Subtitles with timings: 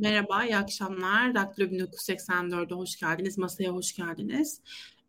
[0.00, 1.34] Merhaba, iyi akşamlar.
[1.34, 4.60] Daktilo 1984'e hoş geldiniz, masaya hoş geldiniz.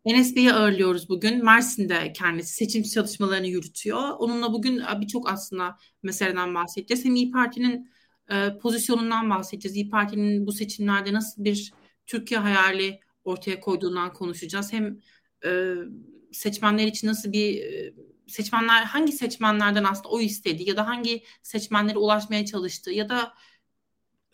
[0.04, 1.44] Enes Bey'i ağırlıyoruz bugün.
[1.44, 4.10] Mersin'de kendisi seçim çalışmalarını yürütüyor.
[4.18, 7.04] Onunla bugün birçok aslında meseleden bahsedeceğiz.
[7.04, 7.90] Hem İyi Parti'nin
[8.30, 9.76] e, pozisyonundan bahsedeceğiz.
[9.76, 11.72] İyi Parti'nin bu seçimlerde nasıl bir
[12.06, 14.72] Türkiye hayali ortaya koyduğundan konuşacağız.
[14.72, 15.00] Hem
[15.44, 15.74] e,
[16.32, 17.94] seçmenler için nasıl bir e,
[18.26, 23.32] seçmenler hangi seçmenlerden aslında o istedi ya da hangi seçmenlere ulaşmaya çalıştı ya da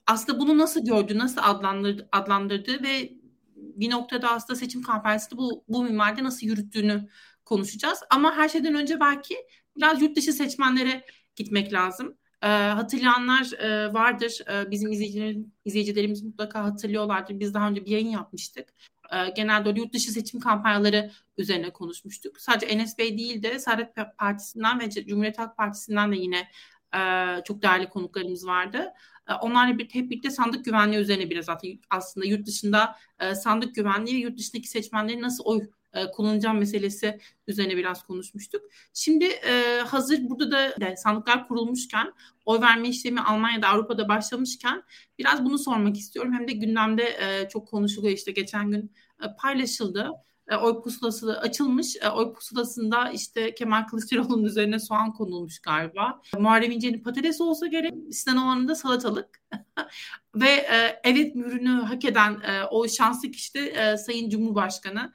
[0.08, 3.12] aslında bunu nasıl gördü, nasıl adlandırdı, adlandırdı ve
[3.56, 7.08] bir noktada aslında seçim kampanyasını bu, bu minvalde nasıl yürüttüğünü
[7.44, 8.00] konuşacağız.
[8.10, 9.36] Ama her şeyden önce belki
[9.76, 11.04] biraz yurt dışı seçmenlere
[11.36, 12.18] gitmek lazım.
[12.42, 14.40] E, hatırlayanlar e, vardır.
[14.50, 17.40] E, bizim izleyicilerimiz, izleyicilerimiz mutlaka hatırlıyorlardır.
[17.40, 18.68] Biz daha önce bir yayın yapmıştık.
[19.12, 22.40] E, genelde yurt dışı seçim kampanyaları üzerine konuşmuştuk.
[22.40, 26.48] Sadece Enes Bey değil de Saadet Partisi'nden ve Cumhuriyet Halk Partisi'nden de yine
[26.94, 27.00] e,
[27.44, 28.92] çok değerli konuklarımız vardı.
[29.28, 31.46] E, onlarla bir, hep birlikte sandık güvenliği üzerine biraz
[31.90, 35.60] aslında yurt dışında e, sandık güvenliği ve yurt dışındaki seçmenlerin nasıl oy
[35.92, 38.62] e, kullanacağım meselesi üzerine biraz konuşmuştuk.
[38.92, 39.40] Şimdi
[39.86, 42.12] hazır burada da sandıklar kurulmuşken,
[42.44, 44.82] oy verme işlemi Almanya'da, Avrupa'da başlamışken
[45.18, 46.32] biraz bunu sormak istiyorum.
[46.32, 47.18] Hem de gündemde
[47.52, 48.92] çok konuşuluyor işte geçen gün
[49.38, 50.10] paylaşıldı
[50.48, 51.96] e, oy pusulası açılmış.
[51.96, 56.22] E, oy pusulasında işte Kemal Kılıçdaroğlu'nun üzerine soğan konulmuş galiba.
[56.38, 57.94] Muharrem İnce'nin patates olsa gerek.
[58.12, 59.42] Sinan Oğan'ın da salatalık.
[60.34, 62.40] Ve e, evet mührünü hak eden
[62.70, 65.12] o şanslı kişi de Sayın Cumhurbaşkanı.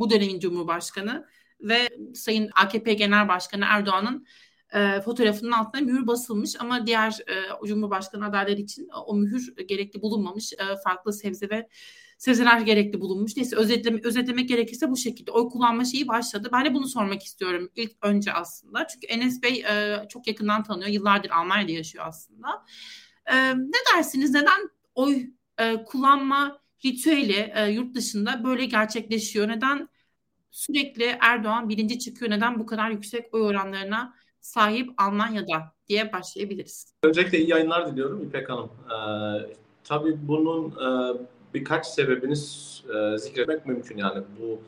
[0.00, 1.26] Bu dönemin Cumhurbaşkanı.
[1.60, 4.26] Ve Sayın AKP Genel Başkanı Erdoğan'ın
[5.04, 10.52] fotoğrafının altına mühür basılmış ama diğer e, Cumhurbaşkanı adayları için o mühür gerekli bulunmamış.
[10.52, 11.68] E, farklı sebze ve
[12.18, 13.36] sebzeler gerekli bulunmuş.
[13.36, 16.48] Neyse özetleme, özetlemek gerekirse bu şekilde oy kullanma şeyi başladı.
[16.52, 18.86] Ben de bunu sormak istiyorum ilk önce aslında.
[18.86, 20.88] Çünkü Enes Bey e, çok yakından tanıyor.
[20.88, 22.64] Yıllardır Almanya'da yaşıyor aslında.
[23.26, 24.30] E, ne dersiniz?
[24.30, 25.26] Neden oy
[25.58, 29.48] e, kullanma ritüeli e, yurt dışında böyle gerçekleşiyor?
[29.48, 29.88] Neden
[30.50, 32.30] sürekli Erdoğan birinci çıkıyor?
[32.30, 36.94] Neden bu kadar yüksek oy oranlarına sahip Almanya'da diye başlayabiliriz.
[37.02, 38.70] Öncelikle iyi yayınlar diliyorum İpek Hanım.
[38.90, 41.16] Ee, tabii bunun e,
[41.54, 43.98] birkaç sebebini e, zikretmek mümkün.
[43.98, 44.58] Yani bu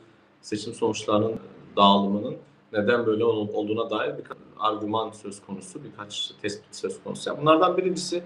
[0.41, 1.35] seçim sonuçlarının
[1.75, 2.35] dağılımının
[2.73, 4.23] neden böyle olduğuna dair bir
[4.59, 7.37] argüman söz konusu, birkaç tespit söz konusu.
[7.41, 8.23] bunlardan birincisi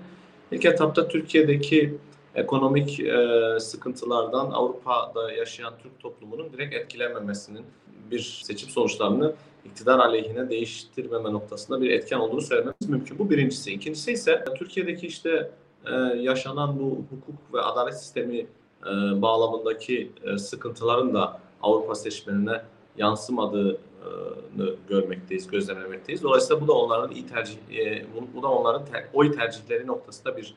[0.51, 1.97] ilk etapta Türkiye'deki
[2.35, 7.65] ekonomik e, sıkıntılardan Avrupa'da yaşayan Türk toplumunun direkt etkilenmemesinin
[8.11, 9.33] bir seçim sonuçlarını
[9.65, 13.19] iktidar aleyhine değiştirmeme noktasında bir etken olduğunu söylememiz mümkün.
[13.19, 13.71] Bu birincisi.
[13.71, 15.51] İkincisi ise Türkiye'deki işte
[15.85, 22.61] e, yaşanan bu hukuk ve adalet sistemi e, bağlamındaki e, sıkıntıların da Avrupa seçmenine
[22.97, 23.77] yansımadığını
[24.89, 26.23] görmekteyiz, gözlemlemekteyiz.
[26.23, 27.57] Dolayısıyla bu da onların iyi tercih,
[28.35, 28.83] bu da onların
[29.13, 30.55] oy tercihleri noktasında bir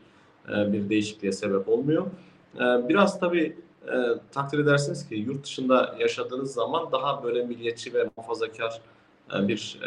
[0.49, 2.07] bir değişikliğe sebep olmuyor.
[2.61, 3.57] Biraz tabii
[4.33, 8.81] takdir edersiniz ki yurt dışında yaşadığınız zaman daha böyle milliyetçi ve muhafazakar
[9.33, 9.81] bir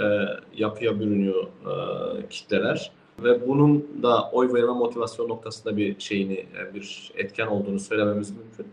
[0.54, 2.92] yapıya bürünüyor e, kitleler
[3.24, 8.68] ve bunun da oy verme motivasyon noktasında bir şeyini bir etken olduğunu söylememiz mümkün.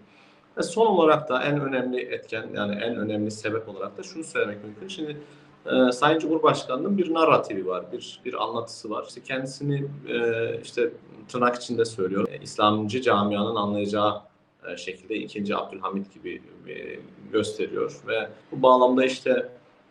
[0.59, 4.65] Ve son olarak da en önemli etken yani en önemli sebep olarak da şunu söylemek
[4.65, 4.89] mümkün.
[4.89, 5.17] Şimdi
[5.67, 9.05] e, Sayın Cumhurbaşkanı'nın bir narratifi var, bir bir anlatısı var.
[9.09, 10.91] İşte kendisini e, işte
[11.29, 12.29] tırnak içinde söylüyor.
[12.29, 14.23] E, İslamcı camianın anlayacağı
[14.69, 16.99] e, şekilde ikinci Abdülhamit gibi e,
[17.33, 19.49] gösteriyor ve bu bağlamda işte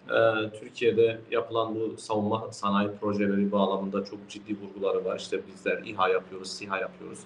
[0.09, 5.19] ee, Türkiye'de yapılan bu savunma sanayi projeleri bağlamında çok ciddi vurguları var.
[5.19, 7.19] İşte bizler İHA yapıyoruz, SİHA yapıyoruz.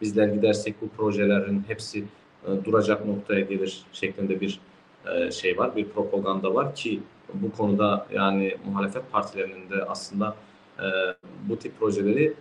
[0.00, 2.04] Bizler gidersek bu projelerin hepsi
[2.46, 4.60] e, duracak noktaya gelir şeklinde bir
[5.06, 7.00] e, şey var, bir propaganda var ki
[7.34, 10.36] bu konuda yani muhalefet partilerinin de aslında
[10.78, 10.86] e,
[11.48, 12.34] bu tip projeleri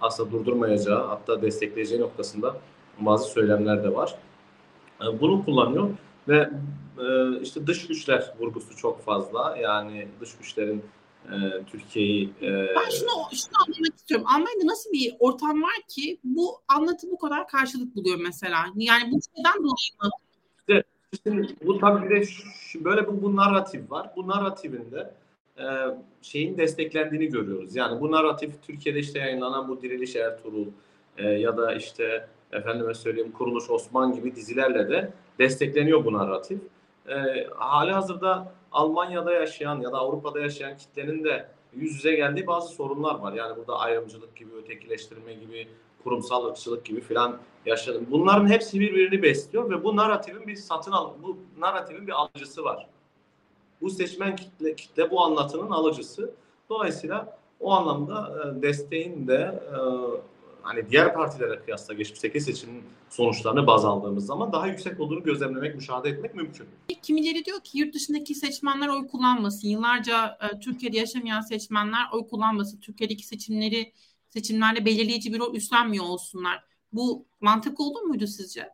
[0.00, 2.56] aslında durdurmayacağı hatta destekleyeceği noktasında
[3.00, 4.14] bazı söylemler de var.
[5.20, 5.88] Bunu kullanıyor
[6.28, 6.50] ve
[6.98, 9.56] e, işte dış güçler vurgusu çok fazla.
[9.56, 10.84] Yani dış güçlerin
[11.26, 12.30] e, Türkiye'yi...
[12.42, 14.26] E, ben şunu, şunu anlamak istiyorum.
[14.26, 18.66] Almanya'da nasıl bir ortam var ki bu anlatı bu kadar karşılık buluyor mesela?
[18.76, 20.10] Yani bu şeyden dolayı mı?
[20.58, 20.82] İşte,
[21.24, 24.10] şimdi bu tabii bir de şu, böyle bir bu narratif var.
[24.16, 25.14] Bu narratifinde
[25.58, 25.64] e,
[26.22, 27.76] şeyin desteklendiğini görüyoruz.
[27.76, 30.66] Yani bu narratif Türkiye'de işte yayınlanan bu Diriliş Ertuğrul
[31.18, 36.60] e, ya da işte efendime söyleyeyim Kuruluş Osman gibi dizilerle de destekleniyor bu narratif.
[37.08, 42.74] E, hali hazırda Almanya'da yaşayan ya da Avrupa'da yaşayan kitlenin de yüz yüze geldiği bazı
[42.74, 43.32] sorunlar var.
[43.32, 45.68] Yani burada ayrımcılık gibi, ötekileştirme gibi,
[46.04, 48.06] kurumsal ırkçılık gibi filan yaşadım.
[48.10, 52.86] Bunların hepsi birbirini besliyor ve bu narratifin bir satın al bu narratifin bir alıcısı var.
[53.80, 56.34] Bu seçmen kitle, kitle bu anlatının alıcısı.
[56.68, 59.78] Dolayısıyla o anlamda e, desteğin de e,
[60.62, 66.08] hani diğer partilere kıyasla geçmişteki seçimin sonuçlarını baz aldığımız zaman daha yüksek olduğunu gözlemlemek, müşahede
[66.08, 66.66] etmek mümkün.
[67.02, 69.68] Kimileri diyor ki yurt dışındaki seçmenler oy kullanmasın.
[69.68, 72.80] Yıllarca e, Türkiye'de yaşamayan seçmenler oy kullanmasın.
[72.80, 73.92] Türkiye'deki seçimleri
[74.28, 76.64] seçimlerde belirleyici bir rol üstlenmiyor olsunlar.
[76.92, 78.68] Bu mantık olur muydu sizce?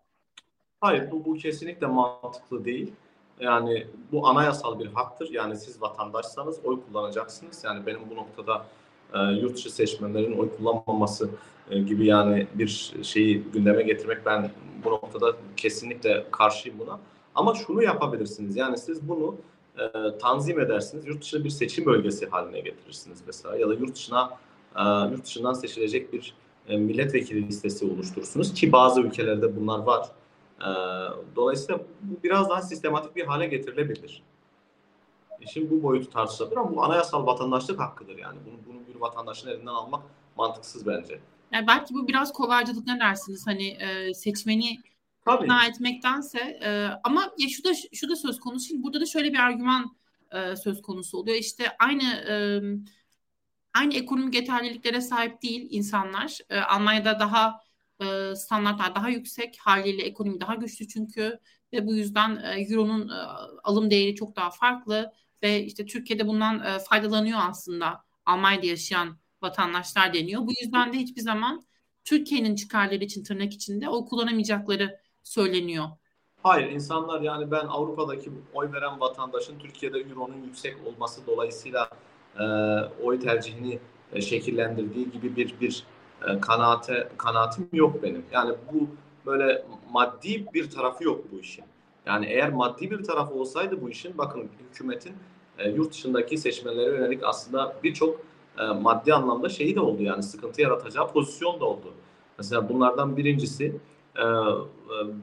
[0.80, 2.92] Hayır, bu, bu kesinlikle mantıklı değil.
[3.40, 5.30] Yani bu anayasal bir haktır.
[5.30, 7.64] Yani siz vatandaşsanız oy kullanacaksınız.
[7.64, 8.66] Yani benim bu noktada
[9.14, 11.30] e, yurt dışı seçmenlerin oy kullanmaması
[11.70, 14.50] e, gibi yani bir şeyi gündeme getirmek ben
[14.84, 17.00] bu noktada kesinlikle karşıyım buna.
[17.34, 18.56] Ama şunu yapabilirsiniz.
[18.56, 19.36] Yani siz bunu
[19.78, 21.06] e, tanzim edersiniz.
[21.06, 23.56] Yurt dışı bir seçim bölgesi haline getirirsiniz mesela.
[23.56, 24.30] Ya da yurt dışına
[24.76, 24.82] e,
[25.12, 26.34] yurt dışından seçilecek bir
[26.68, 30.08] e, milletvekili listesi oluşturursunuz ki bazı ülkelerde bunlar var.
[30.60, 30.68] E,
[31.36, 34.22] dolayısıyla bu biraz daha sistematik bir hale getirilebilir.
[35.52, 38.38] Şimdi bu boyutu tartışılabilir ama bu anayasal vatandaşlık hakkıdır yani.
[38.46, 40.02] Bunu, bunu bir vatandaşın elinden almak
[40.36, 41.20] mantıksız bence.
[41.52, 43.46] Yani belki bu biraz kolaycılık ne dersiniz?
[43.46, 44.78] Hani e, seçmeni
[45.24, 45.44] Tabii.
[45.44, 48.66] ikna etmektense e, ama ya şu da şu da söz konusu.
[48.66, 49.96] Şimdi burada da şöyle bir argüman
[50.32, 51.36] e, söz konusu oluyor.
[51.36, 52.36] İşte aynı e,
[53.74, 56.38] aynı ekonomik yeterliliklere sahip değil insanlar.
[56.50, 57.60] E, Almanya'da daha
[58.00, 61.38] e, standartlar daha yüksek haliyle ekonomi daha güçlü çünkü
[61.72, 63.14] ve bu yüzden e, euronun e,
[63.64, 65.12] alım değeri çok daha farklı
[65.42, 70.42] ve işte Türkiye'de bundan e, faydalanıyor aslında Almanya'da yaşayan vatandaşlar deniyor.
[70.42, 71.66] Bu yüzden de hiçbir zaman
[72.04, 75.84] Türkiye'nin çıkarları için tırnak içinde o kullanamayacakları söyleniyor.
[76.42, 81.90] Hayır insanlar yani ben Avrupa'daki oy veren vatandaşın Türkiye'de euronun yüksek olması dolayısıyla
[82.38, 82.44] e,
[83.02, 83.78] oy tercihini
[84.12, 85.84] e, şekillendirdiği gibi bir bir
[86.28, 88.24] e, kanaate kanaatim yok benim.
[88.32, 88.88] Yani bu
[89.26, 91.64] böyle maddi bir tarafı yok bu işin.
[92.06, 95.12] Yani eğer maddi bir tarafı olsaydı bu işin bakın hükümetin
[95.58, 98.20] e, yurt dışındaki seçmenlere yönelik aslında birçok
[98.58, 101.92] e, maddi anlamda şeyi de oldu yani sıkıntı yaratacağı pozisyon da oldu.
[102.38, 103.72] Mesela bunlardan birincisi
[104.16, 104.26] e, e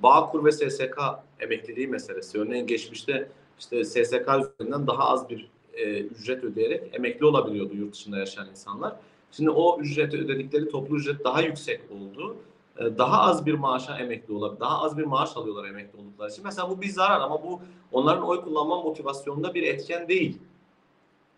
[0.03, 0.97] Bağkur ve SSK
[1.39, 2.39] emekliliği meselesi.
[2.39, 8.17] Örneğin geçmişte işte SSK üzerinden daha az bir e, ücret ödeyerek emekli olabiliyordu yurt dışında
[8.17, 8.95] yaşayan insanlar.
[9.31, 12.35] Şimdi o ücreti ödedikleri toplu ücret daha yüksek oldu.
[12.79, 14.59] E, daha az bir maaşa emekli olabilir.
[14.59, 16.43] Daha az bir maaş alıyorlar emekli oldukları için.
[16.43, 17.61] Mesela bu bir zarar ama bu
[17.91, 20.37] onların oy kullanma motivasyonunda bir etken değil.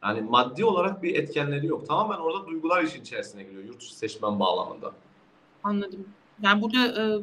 [0.04, 1.88] Yani maddi olarak bir etkenleri yok.
[1.88, 4.92] Tamamen orada duygular işin içerisine giriyor yurt dışı seçmen bağlamında.
[5.64, 6.08] Anladım.
[6.42, 7.22] Yani burada e,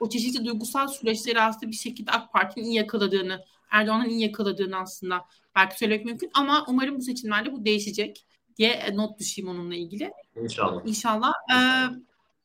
[0.00, 5.24] o çeşitli duygusal süreçleri aslında bir şekilde AK Parti'nin iyi yakaladığını, Erdoğan'ın iyi yakaladığını aslında
[5.56, 6.30] belki söylemek mümkün.
[6.34, 8.26] Ama umarım bu seçimlerde bu değişecek
[8.56, 10.12] diye not düşeyim onunla ilgili.
[10.36, 10.82] İnşallah.
[10.86, 11.32] İnşallah.
[11.54, 11.88] Ee,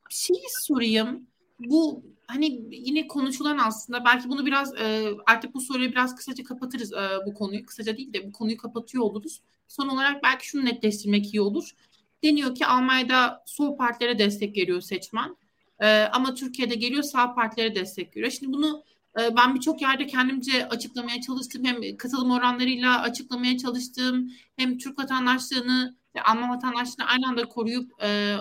[0.10, 1.28] şeyi sorayım.
[1.60, 6.94] Bu hani yine konuşulan aslında belki bunu biraz e, artık bu soruyu biraz kısaca kapatırız
[6.94, 7.66] e, bu konuyu.
[7.66, 9.42] Kısaca değil de bu konuyu kapatıyor oluruz.
[9.68, 11.72] Son olarak belki şunu netleştirmek iyi olur.
[12.24, 15.38] Deniyor ki Almanya'da sol partilere destek veriyor seçmen.
[15.80, 18.32] E, ama Türkiye'de geliyor sağ partilere destek veriyor.
[18.32, 18.84] Şimdi bunu
[19.20, 21.66] e, ben birçok yerde kendimce açıklamaya çalıştım.
[21.66, 24.32] Hem katılım oranlarıyla açıklamaya çalıştım.
[24.56, 28.38] Hem Türk vatandaşlığını ve Alman vatandaşlığını aynı anda koruyup e,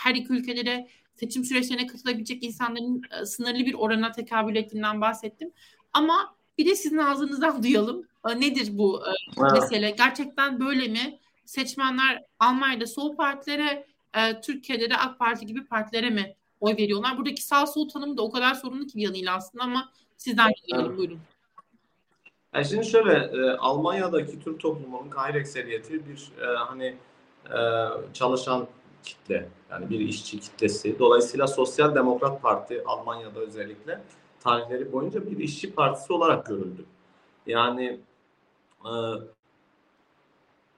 [0.00, 5.52] her iki ülkelere seçim süreçlerine katılabilecek insanların e, sınırlı bir orana tekabül ettiğinden bahsettim.
[5.92, 8.06] Ama bir de sizin ağzınızdan duyalım.
[8.28, 9.90] E, nedir bu e, mesele?
[9.90, 11.18] Gerçekten böyle mi?
[11.44, 17.18] Seçmenler Almanya'da sol partilere, e, Türkiye'de de AK Parti gibi partilere mi oy veriyorlar?
[17.18, 20.96] Buradaki sağ sol tanımı da o kadar sorunlu ki bir yanıyla aslında ama sizden dinleyelim.
[20.96, 21.20] Buyurun.
[22.54, 26.96] Yani şimdi şöyle e, Almanya'daki Türk toplumunun gayri ekseriyeti bir e, hani
[27.46, 27.58] e,
[28.14, 28.66] çalışan
[29.02, 30.98] kitle yani bir işçi kitlesi.
[30.98, 34.00] Dolayısıyla Sosyal Demokrat Parti Almanya'da özellikle
[34.40, 36.84] tarihleri boyunca bir işçi partisi olarak görüldü.
[37.46, 38.00] Yani
[38.84, 38.92] e,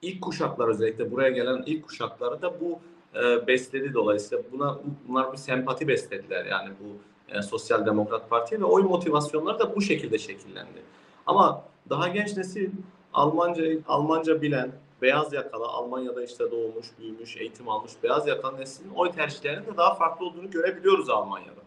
[0.03, 2.79] ilk kuşaklar özellikle buraya gelen ilk kuşakları da bu
[3.15, 6.97] e, besledi dolayısıyla buna bunlar bir sempati beslediler yani bu
[7.35, 10.83] e, Sosyal Demokrat Parti'ye ve oy motivasyonları da bu şekilde şekillendi.
[11.27, 12.71] Ama daha genç nesil
[13.13, 14.73] Almanca Almanca bilen
[15.03, 19.95] beyaz yakalı Almanya'da işte doğmuş, büyümüş, eğitim almış beyaz yakalı neslin oy tercihlerinin de daha
[19.95, 21.61] farklı olduğunu görebiliyoruz Almanya'da.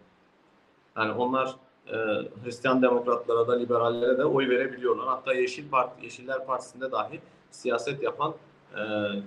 [0.98, 1.56] Yani onlar
[1.88, 1.96] e,
[2.44, 5.08] Hristiyan demokratlara da liberallere de oy verebiliyorlar.
[5.08, 7.20] Hatta Yeşil Parti, Yeşiller Partisi'nde dahi
[7.52, 8.34] siyaset yapan
[8.74, 8.82] e,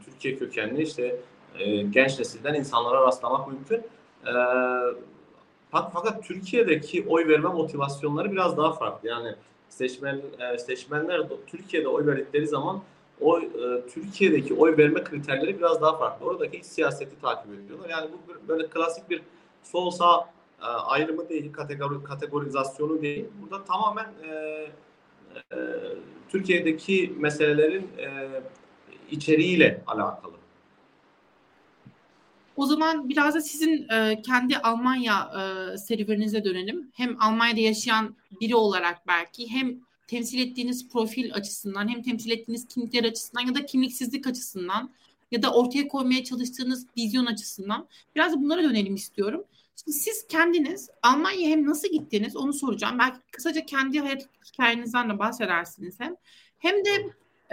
[0.04, 1.20] Türkiye kökenli işte
[1.58, 3.82] e, genç nesilden insanlara rastlamak mümkün.
[4.26, 4.32] E,
[5.70, 9.08] fakat Türkiye'deki oy verme motivasyonları biraz daha farklı.
[9.08, 9.34] Yani
[9.68, 12.82] seçmen e, seçmenler Türkiye'de oy verdikleri zaman
[13.20, 13.46] o e,
[13.94, 16.26] Türkiye'deki oy verme kriterleri biraz daha farklı.
[16.26, 17.88] Oradaki siyaseti takip ediyorlar.
[17.88, 19.22] Yani bu böyle klasik bir
[19.62, 20.30] sol sağ
[20.62, 23.24] e, ayrımı değil, kategori, kategorizasyonu değil.
[23.42, 24.30] Burada tamamen e,
[25.52, 25.56] e,
[26.28, 28.28] Türkiye'deki meselelerin e,
[29.10, 30.32] içeriğiyle alakalı.
[32.56, 36.90] O zaman biraz da sizin e, kendi Almanya e, serüveninize dönelim.
[36.94, 43.04] Hem Almanya'da yaşayan biri olarak belki hem temsil ettiğiniz profil açısından hem temsil ettiğiniz kimlikler
[43.04, 44.90] açısından ya da kimliksizlik açısından
[45.30, 49.44] ya da ortaya koymaya çalıştığınız vizyon açısından biraz bunlara dönelim istiyorum.
[49.76, 52.98] Şimdi siz kendiniz Almanya'ya hem nasıl gittiniz onu soracağım.
[52.98, 56.16] Belki kısaca kendi hayat hikayenizden de bahsedersiniz hem.
[56.58, 56.90] Hem de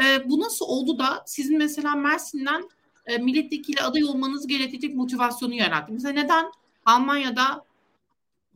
[0.04, 2.70] e, bu nasıl oldu da sizin mesela Mersin'den
[3.06, 5.94] e, milletvekili aday olmanız gerekecek motivasyonu yarattı.
[5.94, 6.52] Mesela neden
[6.86, 7.66] Almanya'da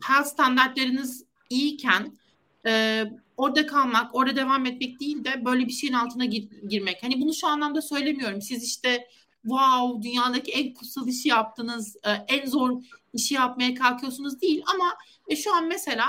[0.03, 2.18] health standartlarınız iyiyken
[2.65, 3.03] e,
[3.37, 7.03] orada kalmak, orada devam etmek değil de böyle bir şeyin altına gir- girmek.
[7.03, 8.41] Hani bunu şu anlamda söylemiyorum.
[8.41, 9.07] Siz işte
[9.41, 14.97] wow dünyadaki en kutsal işi yaptınız, e, en zor işi yapmaya kalkıyorsunuz değil ama
[15.27, 16.05] e, şu an mesela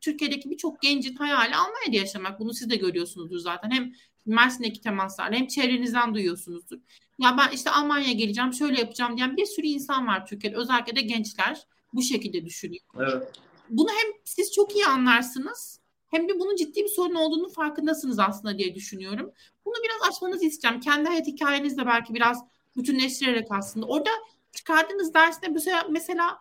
[0.00, 2.40] Türkiye'deki birçok gencin hayali Almanya'da yaşamak.
[2.40, 3.70] Bunu siz de görüyorsunuzdur zaten.
[3.70, 3.92] Hem
[4.26, 6.78] Mersin'deki temaslarla hem çevrenizden duyuyorsunuzdur.
[7.18, 10.56] Ya ben işte Almanya'ya geleceğim, şöyle yapacağım diyen bir sürü insan var Türkiye'de.
[10.56, 11.60] Özellikle de gençler
[11.94, 12.84] bu şekilde düşünüyor.
[12.98, 13.32] Evet.
[13.70, 15.79] Bunu hem siz çok iyi anlarsınız
[16.10, 19.32] hem de bunun ciddi bir sorun olduğunu farkındasınız aslında diye düşünüyorum.
[19.64, 20.80] Bunu biraz açmanızı isteyeceğim.
[20.80, 22.44] Kendi hayat hikayenizle belki biraz
[22.76, 23.86] bütünleştirerek aslında.
[23.86, 24.10] Orada
[24.52, 25.48] çıkardığınız dersinde
[25.90, 26.38] mesela,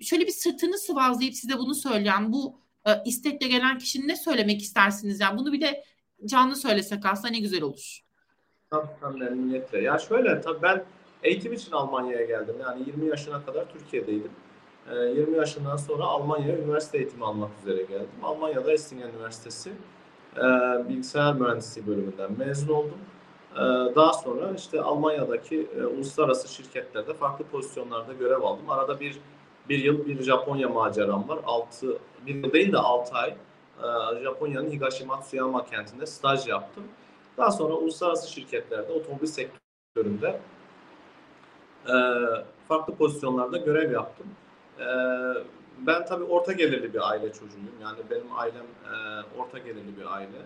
[0.00, 5.20] şöyle bir sırtını sıvazlayıp size bunu söyleyen bu e, istekle gelen kişinin ne söylemek istersiniz?
[5.20, 5.84] Yani bunu bir de
[6.24, 8.00] canlı söylesek aslında ne güzel olur.
[8.70, 9.82] Tabii tabii memnuniyetle.
[9.82, 10.84] Ya şöyle tabii ben
[11.22, 12.56] eğitim için Almanya'ya geldim.
[12.60, 14.30] Yani 20 yaşına kadar Türkiye'deydim.
[14.90, 18.08] 20 ee, yaşından sonra Almanya'ya üniversite eğitimi almak üzere geldim.
[18.22, 19.72] Almanya'da Essingen Üniversitesi
[20.36, 20.42] e,
[20.88, 22.98] bilgisayar mühendisliği bölümünden mezun oldum.
[23.56, 23.58] Ee,
[23.94, 28.70] daha sonra işte Almanya'daki e, uluslararası şirketlerde farklı pozisyonlarda görev aldım.
[28.70, 29.18] Arada bir
[29.68, 31.38] bir yıl bir Japonya maceram var.
[31.46, 33.34] Altı, bir yıl değil de altı ay
[33.82, 36.84] e, Japonya'nın Higashi Matsuyama kentinde staj yaptım.
[37.36, 40.40] Daha sonra uluslararası şirketlerde, otomobil sektöründe
[42.68, 44.26] farklı pozisyonlarda görev yaptım.
[44.80, 44.86] E,
[45.86, 47.74] ben tabii orta gelirli bir aile çocuğuyum.
[47.82, 48.94] Yani benim ailem e,
[49.38, 50.38] orta gelirli bir aile.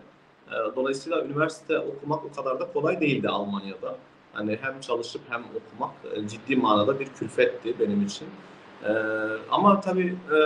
[0.50, 3.96] E, dolayısıyla üniversite okumak o kadar da kolay değildi Almanya'da.
[4.32, 8.28] Hani hem çalışıp hem okumak e, ciddi manada bir külfetti benim için.
[8.84, 8.92] E,
[9.50, 10.38] ama tabii e,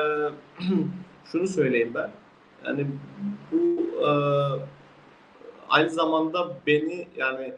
[1.24, 2.10] şunu söyleyeyim ben.
[2.66, 2.86] Yani
[3.52, 4.10] bu e,
[5.68, 7.54] aynı zamanda beni yani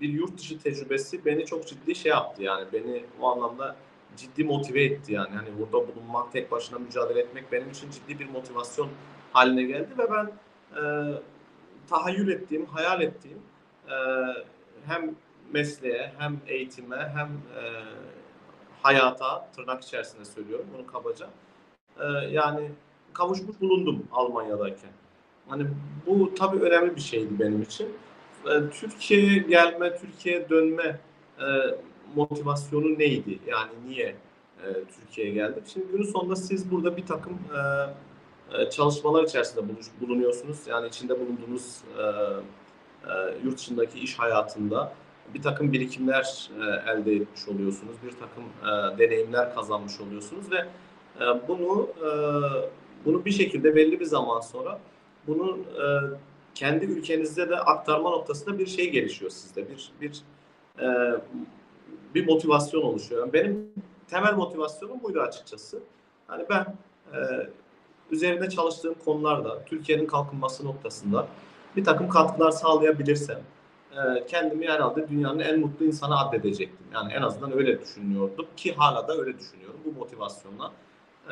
[0.00, 3.76] bir yurt dışı tecrübesi beni çok ciddi şey yaptı yani beni o anlamda
[4.18, 8.28] ciddi motive etti yani hani burada bulunmak tek başına mücadele etmek benim için ciddi bir
[8.28, 8.88] motivasyon
[9.32, 10.30] haline geldi ve ben
[10.76, 10.82] e,
[11.90, 13.38] tahayyül ettiğim, hayal ettiğim
[13.88, 13.94] e,
[14.86, 15.14] hem
[15.52, 17.62] mesleğe hem eğitime hem e,
[18.82, 21.26] hayata tırnak içerisinde söylüyorum bunu kabaca
[22.00, 22.70] e, yani
[23.12, 24.90] kavuşmuş bulundum Almanya'dayken.
[25.48, 25.66] Hani
[26.06, 27.88] bu tabii önemli bir şeydi benim için.
[28.46, 30.98] E, Türkiye'ye gelme, Türkiye'ye dönme
[31.40, 31.46] e,
[32.16, 33.38] motivasyonu neydi?
[33.46, 34.16] Yani niye
[34.64, 34.66] e,
[35.00, 35.62] Türkiye'ye geldim?
[35.72, 37.38] Şimdi günün sonunda siz burada bir takım
[38.70, 39.62] çalışmalar içerisinde
[40.00, 40.58] bulunuyorsunuz.
[40.66, 41.84] Yani içinde bulunduğunuz
[43.44, 44.92] yurt dışındaki iş hayatında
[45.34, 46.50] bir takım birikimler
[46.86, 47.96] elde etmiş oluyorsunuz.
[48.06, 48.44] Bir takım
[48.98, 50.66] deneyimler kazanmış oluyorsunuz ve
[51.48, 51.88] bunu
[53.04, 54.80] bunu bir şekilde belli bir zaman sonra
[55.26, 55.84] bunu e,
[56.54, 59.68] kendi ülkenizde de aktarma noktasında bir şey gelişiyor sizde.
[59.68, 60.22] Bir bir
[60.80, 60.86] e,
[62.14, 63.20] bir motivasyon oluşuyor.
[63.20, 63.72] Yani benim
[64.10, 65.78] temel motivasyonum buydu açıkçası.
[66.26, 66.66] Hani ben
[67.12, 67.18] e,
[68.10, 71.26] üzerinde çalıştığım konularda Türkiye'nin kalkınması noktasında
[71.76, 73.38] bir takım katkılar sağlayabilirsem
[73.92, 76.86] e, kendimi herhalde dünyanın en mutlu insanı addedecektim.
[76.94, 80.72] Yani en azından öyle düşünüyordum ki hala da öyle düşünüyorum bu motivasyonla.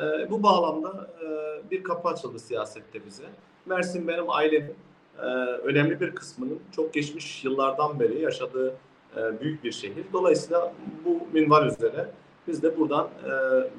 [0.01, 1.27] E, bu bağlamda e,
[1.71, 3.23] bir kapı açıldı siyasette bize.
[3.65, 4.75] Mersin benim ailemin
[5.19, 5.25] e,
[5.63, 8.73] önemli bir kısmının çok geçmiş yıllardan beri yaşadığı
[9.17, 10.05] e, büyük bir şehir.
[10.13, 10.73] Dolayısıyla
[11.05, 12.09] bu minval üzere
[12.47, 13.29] biz de buradan e,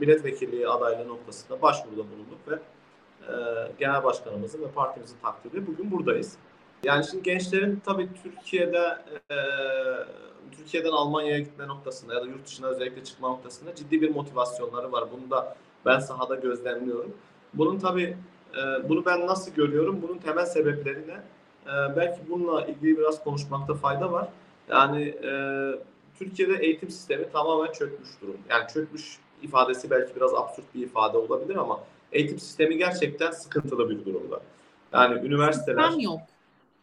[0.01, 3.33] milletvekilliği adaylığı noktasında başvuruda bulunduk ve e,
[3.79, 6.37] genel başkanımızın ve partimizin takdiriyle bugün buradayız.
[6.83, 8.99] Yani şimdi gençlerin tabii Türkiye'de
[9.31, 9.37] e,
[10.57, 15.05] Türkiye'den Almanya'ya gitme noktasında ya da yurt dışına özellikle çıkma noktasında ciddi bir motivasyonları var.
[15.13, 17.15] Bunu da ben sahada gözlemliyorum.
[17.55, 18.17] Bunun tabii
[18.55, 20.03] e, bunu ben nasıl görüyorum?
[20.03, 21.21] Bunun temel sebepleri ne?
[21.73, 24.29] E, belki bununla ilgili biraz konuşmakta fayda var.
[24.71, 25.31] Yani e,
[26.19, 28.37] Türkiye'de eğitim sistemi tamamen çökmüş durum.
[28.51, 31.81] Yani çökmüş ifadesi belki biraz absürt bir ifade olabilir ama
[32.13, 34.41] eğitim sistemi gerçekten sıkıntılı bir durumda.
[34.93, 35.83] Yani üniversiteler...
[35.83, 36.21] Sistem yok.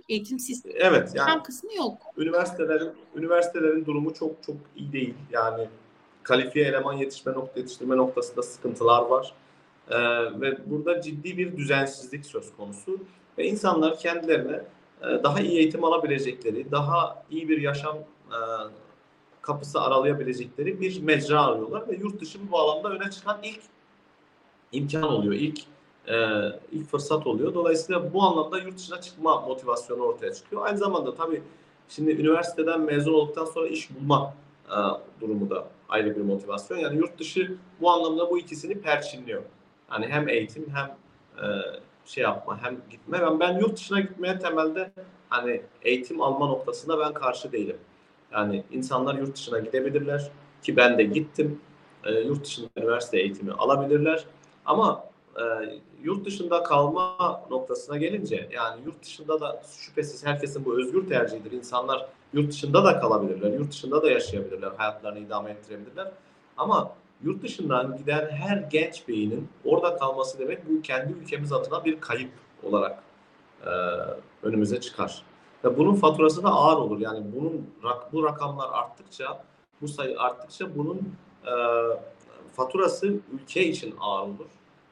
[0.09, 0.75] Eğitim sistemi.
[0.77, 1.11] Evet.
[1.15, 1.97] Yani, kısmı yok.
[2.17, 5.13] Üniversitelerin, üniversitelerin durumu çok çok iyi değil.
[5.31, 5.67] Yani
[6.23, 9.33] kalifiye eleman yetişme nokta yetiştirme noktasında sıkıntılar var.
[9.89, 9.97] Ee,
[10.41, 12.99] ve burada ciddi bir düzensizlik söz konusu.
[13.37, 14.61] Ve insanlar kendilerine
[15.01, 17.97] daha iyi eğitim alabilecekleri, daha iyi bir yaşam
[18.31, 18.37] e,
[19.41, 23.61] kapısı aralayabilecekleri bir mecra arıyorlar ve yurt dışı bu bağlamda öne çıkan ilk
[24.71, 25.33] imkan oluyor.
[25.33, 25.59] İlk
[26.07, 26.15] e,
[26.71, 27.53] ilk fırsat oluyor.
[27.53, 30.65] Dolayısıyla bu anlamda yurt dışına çıkma motivasyonu ortaya çıkıyor.
[30.65, 31.41] Aynı zamanda tabii
[31.89, 34.33] şimdi üniversiteden mezun olduktan sonra iş bulma
[34.69, 34.77] e,
[35.21, 36.77] durumu da ayrı bir motivasyon.
[36.77, 39.43] Yani yurt dışı bu anlamda bu ikisini perçinliyor.
[39.91, 40.97] Yani hem eğitim hem
[41.45, 41.45] e,
[42.05, 43.21] şey yapma hem gitme.
[43.21, 44.91] Ben, ben yurt dışına gitmeye temelde
[45.29, 47.77] hani eğitim alma noktasında ben karşı değilim.
[48.31, 50.31] Yani insanlar yurt dışına gidebilirler
[50.63, 51.59] ki ben de gittim.
[52.03, 54.25] E, yurt dışında üniversite eğitimi alabilirler.
[54.65, 55.03] Ama
[55.35, 55.43] e,
[56.03, 61.51] yurt dışında kalma noktasına gelince yani yurt dışında da şüphesiz herkesin bu özgür tercihidir.
[61.51, 66.11] İnsanlar yurt dışında da kalabilirler, yurt dışında da yaşayabilirler, hayatlarını idame ettirebilirler.
[66.57, 72.01] Ama yurt dışından giden her genç beynin orada kalması demek bu kendi ülkemiz adına bir
[72.01, 72.31] kayıp
[72.63, 73.03] olarak
[73.65, 73.69] e,
[74.43, 75.23] önümüze çıkar.
[75.63, 76.99] Ve bunun faturası da ağır olur.
[76.99, 77.69] Yani bunun
[78.13, 79.43] bu rakamlar arttıkça,
[79.81, 81.53] bu sayı arttıkça bunun e,
[82.53, 84.47] faturası ülke için ağır olur.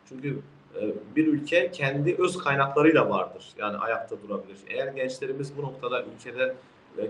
[0.09, 0.39] Çünkü
[0.81, 3.45] e, bir ülke kendi öz kaynaklarıyla vardır.
[3.57, 4.57] Yani ayakta durabilir.
[4.67, 6.55] Eğer gençlerimiz bu noktada ülkede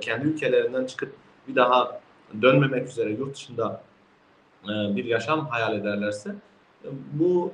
[0.02, 1.16] kendi ülkelerinden çıkıp
[1.48, 2.02] bir daha
[2.42, 3.93] dönmemek üzere yurt dışında e,
[4.68, 6.36] bir yaşam hayal ederlerse
[6.86, 7.52] e, bu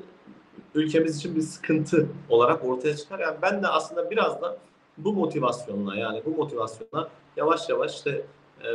[0.75, 3.20] ülkemiz için bir sıkıntı olarak ortaya çıkar.
[3.20, 4.58] Yani ben de aslında biraz da
[4.98, 8.25] bu motivasyonla yani bu motivasyonla yavaş yavaş işte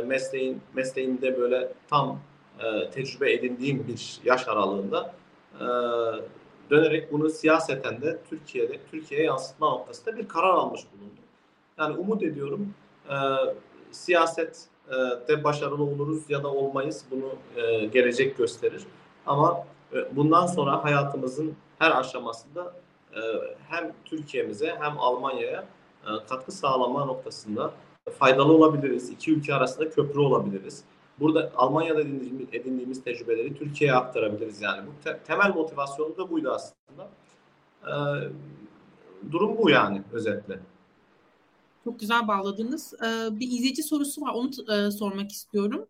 [0.05, 2.19] mesleğin mesleğimde böyle tam
[2.91, 5.13] tecrübe edindiğim bir yaş aralığında
[6.69, 11.21] dönerek bunu siyaseten de Türkiye'de Türkiye'ye yansıtma noktasında bir karar almış bulundu.
[11.79, 12.73] Yani umut ediyorum
[14.89, 18.83] e, siyaset de başarılı oluruz ya da olmayız bunu e, gelecek gösterir.
[19.25, 22.73] Ama e, bundan sonra hayatımızın her aşamasında
[23.13, 23.19] e,
[23.69, 25.65] hem Türkiye'mize hem Almanya'ya
[26.03, 27.71] e, katkı sağlama noktasında
[28.19, 29.09] faydalı olabiliriz.
[29.09, 30.83] İki ülke arasında köprü olabiliriz.
[31.19, 34.87] Burada Almanya'da edindiğimiz, edindiğimiz tecrübeleri Türkiye'ye aktarabiliriz yani.
[34.87, 37.07] Bu te- temel motivasyonu da buydu aslında.
[37.87, 37.91] Ee,
[39.31, 40.59] durum bu yani özetle.
[41.85, 42.93] Çok güzel bağladınız.
[42.93, 44.33] Ee, bir izleyici sorusu var.
[44.33, 45.87] Onu e, sormak istiyorum.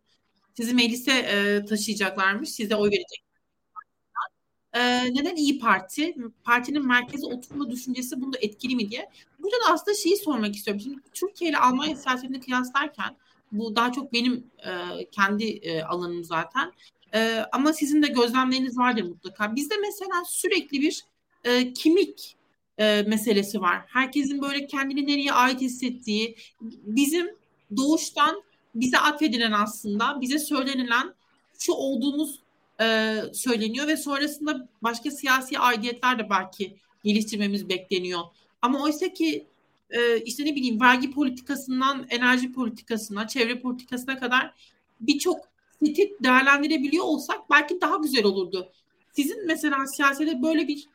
[0.53, 2.49] Sizi meclise e, taşıyacaklarmış.
[2.49, 3.25] Size oy verecek.
[4.73, 6.15] Ee, neden İyi Parti?
[6.43, 9.09] Partinin merkeze oturma düşüncesi bunda etkili mi diye.
[9.39, 10.81] Burada da aslında şeyi sormak istiyorum.
[10.83, 13.17] Şimdi Türkiye ile Almanya siyasetini kıyaslarken
[13.51, 16.71] bu daha çok benim e, kendi alanım zaten.
[17.51, 19.55] Ama sizin de gözlemleriniz vardır mutlaka.
[19.55, 21.05] Bizde mesela sürekli bir
[21.43, 22.34] e, kimlik
[22.77, 23.81] e, meselesi var.
[23.87, 27.27] Herkesin böyle kendini nereye ait hissettiği, bizim
[27.77, 28.43] doğuştan
[28.75, 31.13] bize atfedilen aslında, bize söylenilen
[31.59, 32.39] şu olduğumuz
[32.81, 38.21] e, söyleniyor ve sonrasında başka siyasi aidiyetler de belki geliştirmemiz bekleniyor.
[38.61, 39.47] Ama oysa ki
[39.89, 44.53] e, işte ne bileyim vergi politikasından enerji politikasına, çevre politikasına kadar
[44.99, 45.37] birçok
[45.83, 48.71] seti değerlendirebiliyor olsak belki daha güzel olurdu.
[49.11, 50.87] Sizin mesela siyasete böyle bir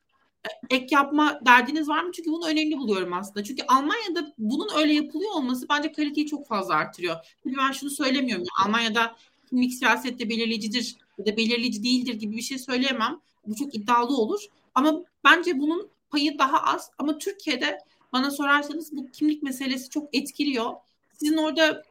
[0.71, 2.13] ek yapma derdiniz var mı?
[2.13, 3.45] Çünkü bunu önemli buluyorum aslında.
[3.45, 7.17] Çünkü Almanya'da bunun öyle yapılıyor olması bence kaliteyi çok fazla artırıyor.
[7.45, 8.45] Tabii ben şunu söylemiyorum.
[8.45, 9.17] Ya, Almanya'da
[9.51, 13.21] kimlik siyasette belirleyicidir ya da belirleyici değildir gibi bir şey söyleyemem.
[13.47, 14.41] Bu çok iddialı olur.
[14.75, 16.91] Ama bence bunun payı daha az.
[16.99, 17.79] Ama Türkiye'de
[18.13, 20.73] bana sorarsanız bu kimlik meselesi çok etkiliyor.
[21.13, 21.83] Sizin orada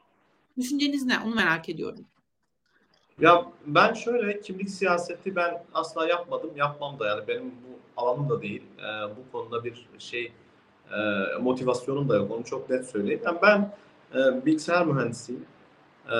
[0.58, 1.20] düşünceniz ne?
[1.20, 2.06] Onu merak ediyorum.
[3.22, 8.42] Ya ben şöyle kimlik siyaseti ben asla yapmadım, yapmam da yani benim bu alanım da
[8.42, 8.64] değil.
[8.80, 10.32] Ee, bu konuda bir şey
[10.92, 10.98] e,
[11.42, 12.32] motivasyonum da yok.
[12.32, 13.22] Onu çok net söyleyeyim.
[13.26, 13.74] Yani ben
[14.16, 15.46] e, bilgisayar mühendisiyim.
[16.12, 16.16] E,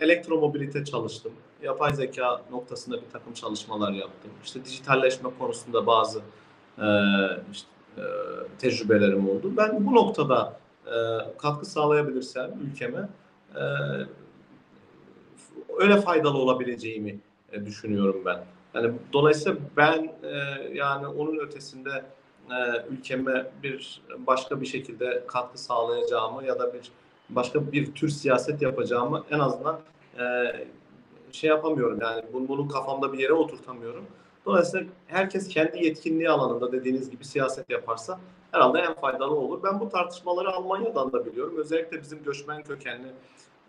[0.00, 1.32] elektromobilite çalıştım.
[1.62, 4.30] Yapay zeka noktasında bir takım çalışmalar yaptım.
[4.44, 6.18] İşte dijitalleşme konusunda bazı
[6.78, 6.86] e,
[7.52, 8.02] işte e,
[8.58, 9.52] tecrübelerim oldu.
[9.56, 10.94] Ben bu noktada e,
[11.38, 13.08] katkı sağlayabilirsem ülkeme
[13.54, 13.62] e,
[15.78, 17.18] öyle faydalı olabileceğimi
[17.52, 18.44] e, düşünüyorum ben.
[18.74, 20.28] Yani dolayısıyla ben e,
[20.74, 22.04] yani onun ötesinde
[22.50, 26.90] e, ülkeme bir başka bir şekilde katkı sağlayacağımı ya da bir
[27.30, 29.80] başka bir tür siyaset yapacağımı en azından
[31.32, 34.04] şey yapamıyorum yani bunu, bunu kafamda bir yere oturtamıyorum.
[34.46, 38.20] Dolayısıyla herkes kendi yetkinliği alanında dediğiniz gibi siyaset yaparsa
[38.52, 39.62] herhalde en faydalı olur.
[39.62, 41.54] Ben bu tartışmaları Almanya'dan da biliyorum.
[41.56, 43.08] Özellikle bizim göçmen kökenli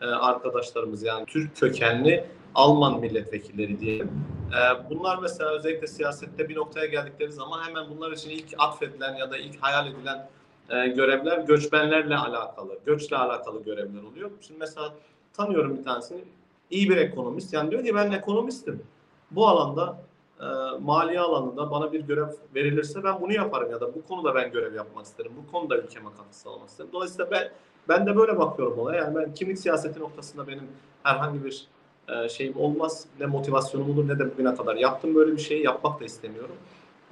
[0.01, 4.11] e, arkadaşlarımız yani Türk kökenli Alman milletvekilleri diyelim.
[4.51, 9.31] E, bunlar mesela özellikle siyasette bir noktaya geldikleri zaman hemen bunlar için ilk atfedilen ya
[9.31, 10.29] da ilk hayal edilen
[10.69, 14.31] e, görevler göçmenlerle alakalı, göçle alakalı görevler oluyor.
[14.41, 14.93] Şimdi mesela
[15.33, 16.23] tanıyorum bir tanesini
[16.69, 17.53] iyi bir ekonomist.
[17.53, 18.83] Yani diyor ki ben ekonomistim.
[19.31, 19.97] Bu alanda
[20.39, 20.45] e,
[20.81, 24.75] maliye alanında bana bir görev verilirse ben bunu yaparım ya da bu konuda ben görev
[24.75, 25.31] yapmak isterim.
[25.43, 26.89] Bu konuda ülkeme katkı sağlamak isterim.
[26.93, 27.51] Dolayısıyla ben
[27.89, 29.01] ben de böyle bakıyorum olaya.
[29.01, 30.67] Yani ben kimlik siyaseti noktasında benim
[31.03, 31.67] herhangi bir
[32.07, 33.05] e, şeyim olmaz.
[33.19, 36.55] Ne motivasyonum olur ne de bugüne kadar yaptım böyle bir şeyi yapmak da istemiyorum.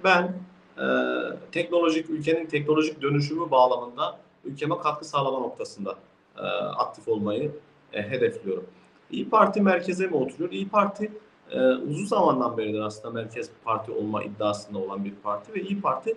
[0.04, 0.34] Ben
[0.78, 0.86] e,
[1.52, 5.96] teknolojik ülkenin teknolojik dönüşümü bağlamında ülkeme katkı sağlama noktasında
[6.38, 7.52] e, aktif olmayı
[7.94, 8.66] e, hedefliyorum.
[9.12, 10.52] İyi Parti merkeze mi oturuyor?
[10.52, 11.12] İyi Parti
[11.52, 16.16] e, uzun zamandan beridir aslında merkez parti olma iddiasında olan bir parti ve İyi Parti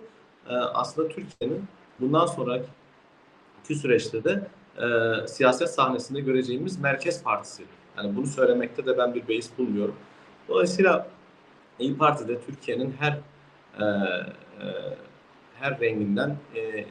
[0.49, 1.63] e, aslında Türkiye'nin
[1.99, 2.65] bundan sonraki
[3.67, 7.63] süreçte de e, siyaset sahnesinde göreceğimiz merkez partisi.
[7.97, 9.95] Yani bunu söylemekte de ben bir beis bulmuyorum.
[10.47, 11.07] Dolayısıyla
[11.79, 13.19] İyi Parti de Türkiye'nin her
[13.79, 14.67] e, e,
[15.59, 16.85] her renginden e,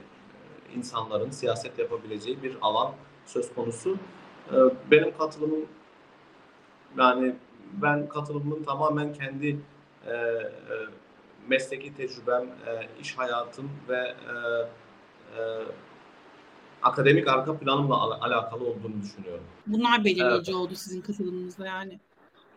[0.76, 2.92] insanların siyaset yapabileceği bir alan
[3.26, 3.96] söz konusu.
[4.52, 4.56] E,
[4.90, 5.66] benim katılımım
[6.98, 7.34] yani
[7.72, 9.56] ben katılımımın tamamen kendi
[10.06, 10.48] e, e,
[11.48, 14.34] mesleki tecrübem, e, iş hayatım ve e,
[15.40, 15.64] e,
[16.82, 19.44] akademik arka planımla al- alakalı olduğunu düşünüyorum.
[19.66, 20.54] Bunlar belirleyici evet.
[20.54, 21.98] oldu sizin katılımınızda yani.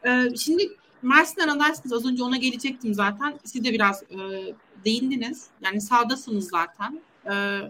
[0.06, 0.70] Ee, şimdi
[1.02, 1.94] Mersin'den adaysınız.
[1.94, 3.40] Az önce ona gelecektim zaten.
[3.44, 4.18] Siz de biraz e,
[4.86, 5.48] değindiniz.
[5.62, 7.02] Yani sağdasınız zaten.
[7.32, 7.62] E,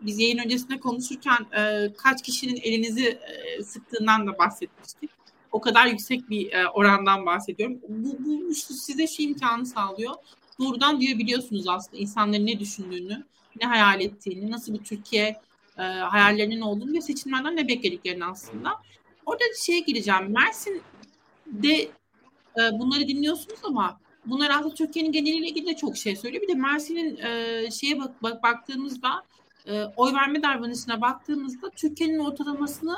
[0.00, 5.10] biz yayın öncesinde konuşurken e, kaç kişinin elinizi e, sıktığından da bahsetmiştik.
[5.52, 7.78] O kadar yüksek bir e, orandan bahsediyorum.
[7.88, 10.14] Bu, bu size şu imkanı sağlıyor.
[10.58, 13.24] Doğrudan diyebiliyorsunuz aslında insanların ne düşündüğünü,
[13.60, 15.40] ne hayal ettiğini, nasıl bir Türkiye
[15.80, 18.70] e, hayallerinin olduğunu ve seçimlerden ne beklediklerini aslında.
[19.26, 20.32] Orada şeye gireceğim.
[20.32, 21.80] Mersin'de
[22.58, 26.42] e, bunları dinliyorsunuz ama bunlar aslında Türkiye'nin geneliyle ilgili de çok şey söylüyor.
[26.42, 29.24] Bir de Mersin'in e, şeye bak, bak baktığımızda
[29.66, 32.96] e, oy verme davranışına baktığımızda Türkiye'nin ortalamasını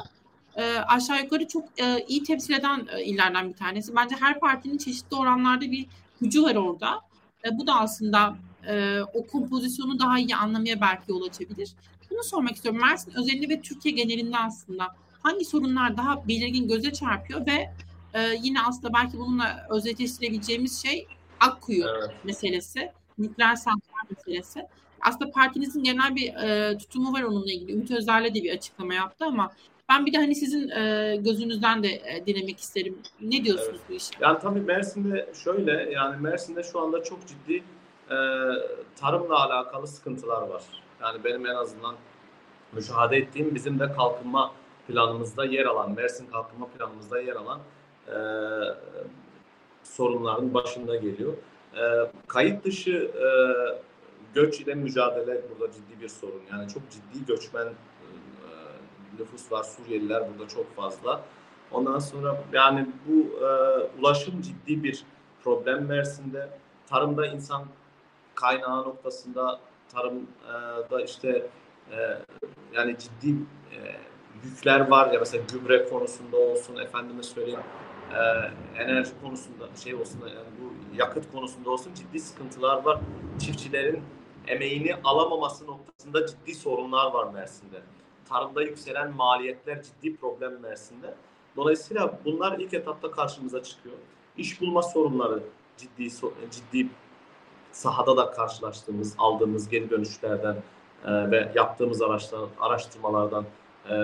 [0.56, 3.96] e, aşağı yukarı çok e, iyi temsil eden e, illerden bir tanesi.
[3.96, 5.86] Bence her partinin çeşitli oranlarda bir
[6.20, 7.00] gücü var orada.
[7.44, 11.74] E, bu da aslında e, o kompozisyonu daha iyi anlamaya belki yol açabilir.
[12.12, 12.80] Bunu sormak istiyorum.
[12.80, 14.88] Mersin özelinde ve Türkiye genelinde aslında
[15.22, 17.70] hangi sorunlar daha belirgin göze çarpıyor ve
[18.14, 21.06] e, yine aslında belki bununla özetleştirebileceğimiz şey
[21.40, 22.10] Akkuyu evet.
[22.24, 24.66] meselesi, nükleer santral meselesi.
[25.00, 27.72] Aslında partinizin genel bir e, tutumu var onunla ilgili.
[27.72, 29.52] Ümit Özer'le de bir açıklama yaptı ama
[29.88, 32.98] ben bir de hani sizin e, gözünüzden de e, dinlemek isterim.
[33.20, 33.88] Ne diyorsunuz evet.
[33.88, 34.14] bu işe?
[34.20, 37.62] Yani tabii Mersin'de şöyle yani Mersin'de şu anda çok ciddi
[38.10, 38.16] e,
[38.96, 40.62] tarımla alakalı sıkıntılar var.
[41.02, 41.94] Yani benim en azından
[42.72, 44.52] müşahede ettiğim bizim de kalkınma
[44.88, 47.60] planımızda yer alan, Mersin kalkınma planımızda yer alan
[48.08, 48.16] e,
[49.82, 51.32] sorunların başında geliyor.
[51.76, 53.26] E, kayıt dışı e,
[54.34, 56.42] göç ile mücadele burada ciddi bir sorun.
[56.52, 57.72] Yani çok ciddi göçmen e,
[59.18, 59.62] nüfus var.
[59.64, 61.20] Suriyeliler burada çok fazla.
[61.72, 63.48] Ondan sonra yani bu e,
[64.00, 65.04] ulaşım ciddi bir
[65.44, 66.48] problem Mersin'de.
[66.86, 67.64] Tarımda insan
[68.34, 69.60] kaynağı noktasında
[69.92, 71.46] tarımda işte
[71.90, 71.96] e,
[72.72, 73.36] yani ciddi
[73.72, 73.78] e,
[74.44, 77.60] yükler var ya mesela gübre konusunda olsun efendime söyleyeyim
[78.12, 78.18] e,
[78.82, 83.00] enerji konusunda şey olsun yani bu yakıt konusunda olsun ciddi sıkıntılar var.
[83.38, 84.02] Çiftçilerin
[84.46, 87.82] emeğini alamaması noktasında ciddi sorunlar var Mersin'de.
[88.28, 91.14] Tarımda yükselen maliyetler ciddi problem Mersin'de.
[91.56, 93.96] Dolayısıyla bunlar ilk etapta karşımıza çıkıyor.
[94.36, 95.42] İş bulma sorunları
[95.76, 96.10] ciddi
[96.50, 96.88] ciddi
[97.72, 100.56] sahada da karşılaştığımız, aldığımız geri dönüşlerden
[101.04, 102.02] e, ve yaptığımız
[102.60, 103.44] araştırmalardan
[103.88, 103.94] e,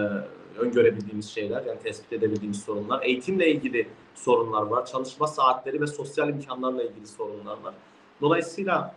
[0.58, 3.02] öngörebildiğimiz şeyler, yani tespit edebildiğimiz sorunlar.
[3.02, 7.74] Eğitimle ilgili sorunlar var, çalışma saatleri ve sosyal imkanlarla ilgili sorunlar var.
[8.20, 8.94] Dolayısıyla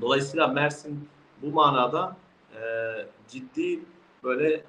[0.00, 1.08] dolayısıyla Mersin
[1.42, 2.16] bu manada
[2.54, 2.60] e,
[3.28, 3.80] ciddi
[4.24, 4.64] böyle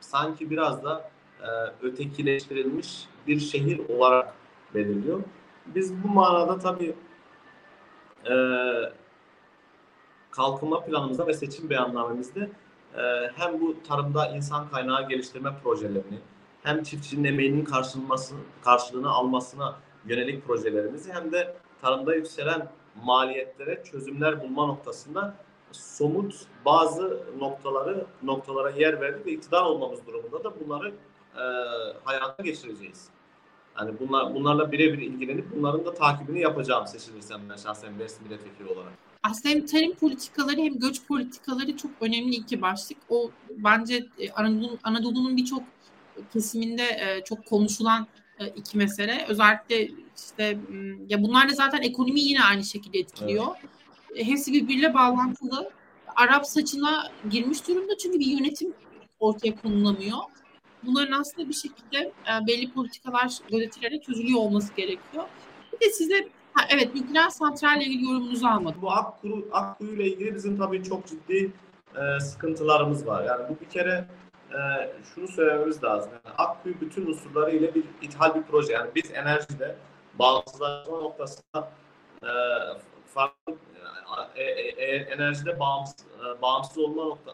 [0.00, 1.10] sanki biraz da
[1.42, 1.48] e,
[1.86, 4.34] ötekileştirilmiş bir şehir olarak
[4.74, 5.20] belirliyor.
[5.66, 6.94] Biz bu manada tabii
[8.30, 8.34] e,
[10.30, 12.50] kalkınma planımızda ve seçim beyannamemizde
[12.96, 13.02] e,
[13.36, 16.18] hem bu tarımda insan kaynağı geliştirme projelerini
[16.62, 22.68] hem çiftçinin emeğinin karşılanması, karşılığını almasına yönelik projelerimizi hem de tarımda yükselen
[23.04, 25.34] maliyetlere çözümler bulma noktasında
[25.72, 30.88] somut bazı noktaları noktalara yer verdik ve iktidar olmamız durumunda da bunları
[31.34, 31.42] e,
[32.04, 33.08] hayata geçireceğiz.
[33.78, 38.92] Yani bunlar bunlarla birebir ilgilenip bunların da takibini yapacağım seçilirsem ben şahsen Mersin milletvekili olarak.
[39.22, 42.98] Aslında hem tarım politikaları hem göç politikaları çok önemli iki başlık.
[43.08, 45.62] O bence e, Anadolu, Anadolu'nun birçok
[46.32, 48.06] kesiminde e, çok konuşulan
[48.38, 49.26] e, iki mesele.
[49.28, 50.58] Özellikle işte
[51.08, 53.46] ya bunlar da zaten ekonomi yine aynı şekilde etkiliyor.
[54.10, 54.26] Evet.
[54.26, 55.70] Hepsi birbiriyle bağlantılı.
[56.16, 58.74] Arap saçına girmiş durumda çünkü bir yönetim
[59.20, 60.18] ortaya konulamıyor
[60.86, 65.24] bunların aslında bir şekilde e, belli politikalar gözetilerek çözülüyor olması gerekiyor.
[65.72, 68.82] Bir de size Ha, evet nükleer santralle ilgili yorumunuzu almadım.
[68.82, 71.52] Bu Akkuru, Akkuyu ile ilgili bizim tabii çok ciddi
[71.96, 73.24] e, sıkıntılarımız var.
[73.24, 74.04] Yani bu bir kere
[74.50, 74.58] e,
[75.14, 76.10] şunu söylememiz lazım.
[76.12, 78.72] Yani Akkuyu bütün unsurlarıyla bir ithal bir proje.
[78.72, 79.76] Yani biz enerjide
[80.18, 81.70] bağımsızlaşma noktasında
[82.22, 82.30] e,
[83.14, 83.54] farklı
[84.36, 87.32] e, e, e, enerjide bağımsız, e, bağımsız olma nokta.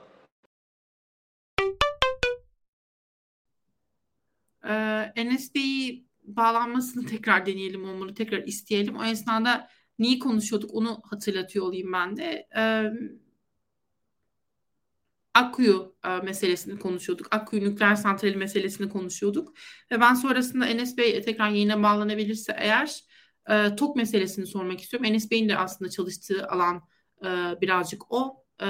[4.64, 8.96] Ee, NSB'yi bağlanmasını tekrar deneyelim olmalı, tekrar isteyelim.
[8.96, 9.68] O esnada
[9.98, 12.48] neyi konuşuyorduk onu hatırlatıyor olayım ben de.
[12.56, 12.90] Ee,
[15.38, 17.26] Akkuyu e, meselesini konuşuyorduk.
[17.30, 19.54] Akkuyu nükleer santrali meselesini konuşuyorduk.
[19.90, 23.00] Ve ben sonrasında Enes Bey tekrar yayına bağlanabilirse eğer
[23.50, 25.04] e, TOK meselesini sormak istiyorum.
[25.04, 26.82] Enes Bey'in de aslında çalıştığı alan
[27.24, 28.44] e, birazcık o.
[28.62, 28.66] E,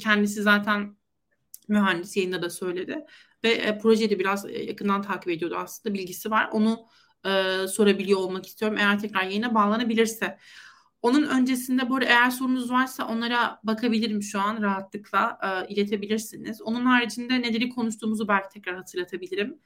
[0.00, 0.96] kendisi zaten
[1.68, 3.04] mühendis yayında da söyledi.
[3.44, 6.48] Ve e, projeyi de biraz e, yakından takip ediyordu aslında bilgisi var.
[6.52, 6.86] Onu
[7.26, 8.78] e, sorabiliyor olmak istiyorum.
[8.78, 10.38] Eğer tekrar yayına bağlanabilirse.
[11.02, 16.62] Onun öncesinde arada eğer sorunuz varsa onlara bakabilirim şu an rahatlıkla e, iletebilirsiniz.
[16.62, 19.58] Onun haricinde neleri konuştuğumuzu belki tekrar hatırlatabilirim.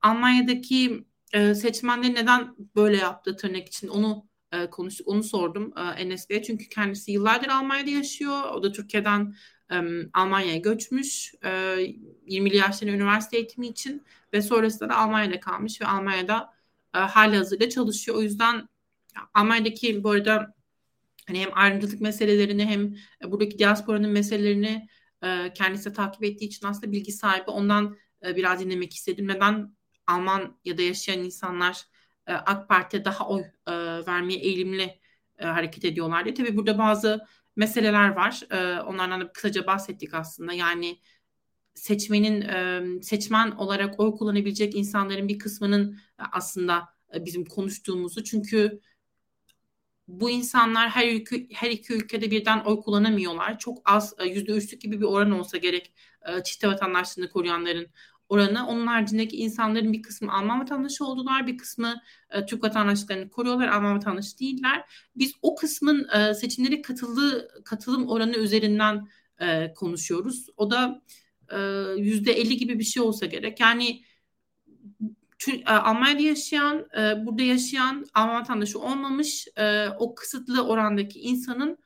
[0.00, 5.08] Almanya'daki e, seçmenleri neden böyle yaptı tırnak için onu e, konuştuk.
[5.08, 6.42] Onu sordum e, Enes Bey'e.
[6.42, 8.42] Çünkü kendisi yıllardır Almanya'da yaşıyor.
[8.52, 9.34] O da Türkiye'den
[9.72, 9.76] e,
[10.14, 11.34] Almanya'ya göçmüş.
[11.44, 11.48] E,
[12.26, 16.54] 20'li yaşlarında üniversite eğitimi için ve sonrasında da Almanya'da kalmış ve Almanya'da
[16.94, 18.18] e, hali hazırda çalışıyor.
[18.18, 18.68] O yüzden
[19.34, 20.54] Almanya'daki bu arada
[21.26, 22.94] hani hem ayrımcılık meselelerini hem
[23.32, 24.88] buradaki diasporanın meselelerini
[25.22, 27.50] e, kendisi takip ettiği için aslında bilgi sahibi.
[27.50, 29.28] Ondan e, biraz dinlemek istedim.
[29.28, 31.84] Neden Alman ya da yaşayan insanlar
[32.26, 33.72] e, AK Parti'ye daha oy e,
[34.06, 35.00] vermeye eğilimli
[35.38, 36.34] e, hareket ediyorlar diye.
[36.34, 38.42] Tabii burada bazı meseleler var.
[38.50, 40.52] E, onlardan da kısaca bahsettik aslında.
[40.52, 40.98] Yani
[41.74, 48.80] seçmenin e, seçmen olarak oy kullanabilecek insanların bir kısmının e, aslında e, bizim konuştuğumuzu çünkü
[50.08, 53.58] bu insanlar her ülke, her iki ülkede birden oy kullanamıyorlar.
[53.58, 55.94] Çok az yüzde üçlük gibi bir oran olsa gerek
[56.44, 57.86] çifte vatandaşlığını koruyanların
[58.32, 58.66] oranı.
[58.66, 63.96] Onun haricindeki insanların bir kısmı Alman vatandaşı oldular, bir kısmı e, Türk vatandaşlıklarını koruyorlar, Alman
[63.96, 64.84] vatandaşı değiller.
[65.16, 69.08] Biz o kısmın e, seçimlere katıldığı katılım oranı üzerinden
[69.40, 70.46] e, konuşuyoruz.
[70.56, 71.02] O da
[71.52, 71.58] e,
[71.96, 73.60] yüzde elli gibi bir şey olsa gerek.
[73.60, 74.04] Yani
[75.48, 79.48] e, Almanya'da yaşayan, e, burada yaşayan Alman vatandaşı olmamış
[79.98, 81.78] o kısıtlı orandaki insanın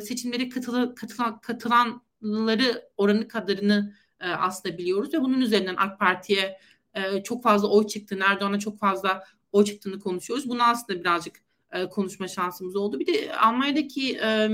[0.00, 6.58] seçimlere katıla, katılan, katılanları oranı kadarını e, aslında biliyoruz ve bunun üzerinden AK Parti'ye
[6.94, 10.48] e, çok fazla oy çıktığını, Erdoğan'a çok fazla oy çıktığını konuşuyoruz.
[10.48, 11.36] Bunu aslında birazcık
[11.72, 13.00] e, konuşma şansımız oldu.
[13.00, 14.48] Bir de Almanya'daki e,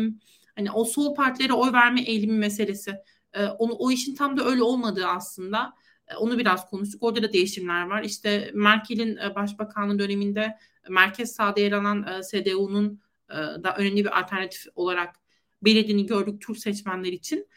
[0.57, 2.95] hani o sol partilere oy verme eğilimi meselesi,
[3.33, 5.73] e, onu o işin tam da öyle olmadığı aslında.
[6.09, 7.03] E, onu biraz konuştuk.
[7.03, 8.03] Orada da değişimler var.
[8.03, 14.19] İşte Merkel'in e, başbakanlığı döneminde merkez sağda yer alan e, CDU'nun e, da önemli bir
[14.21, 15.17] alternatif olarak
[15.63, 17.49] belirlediğini gördük Türk seçmenler için.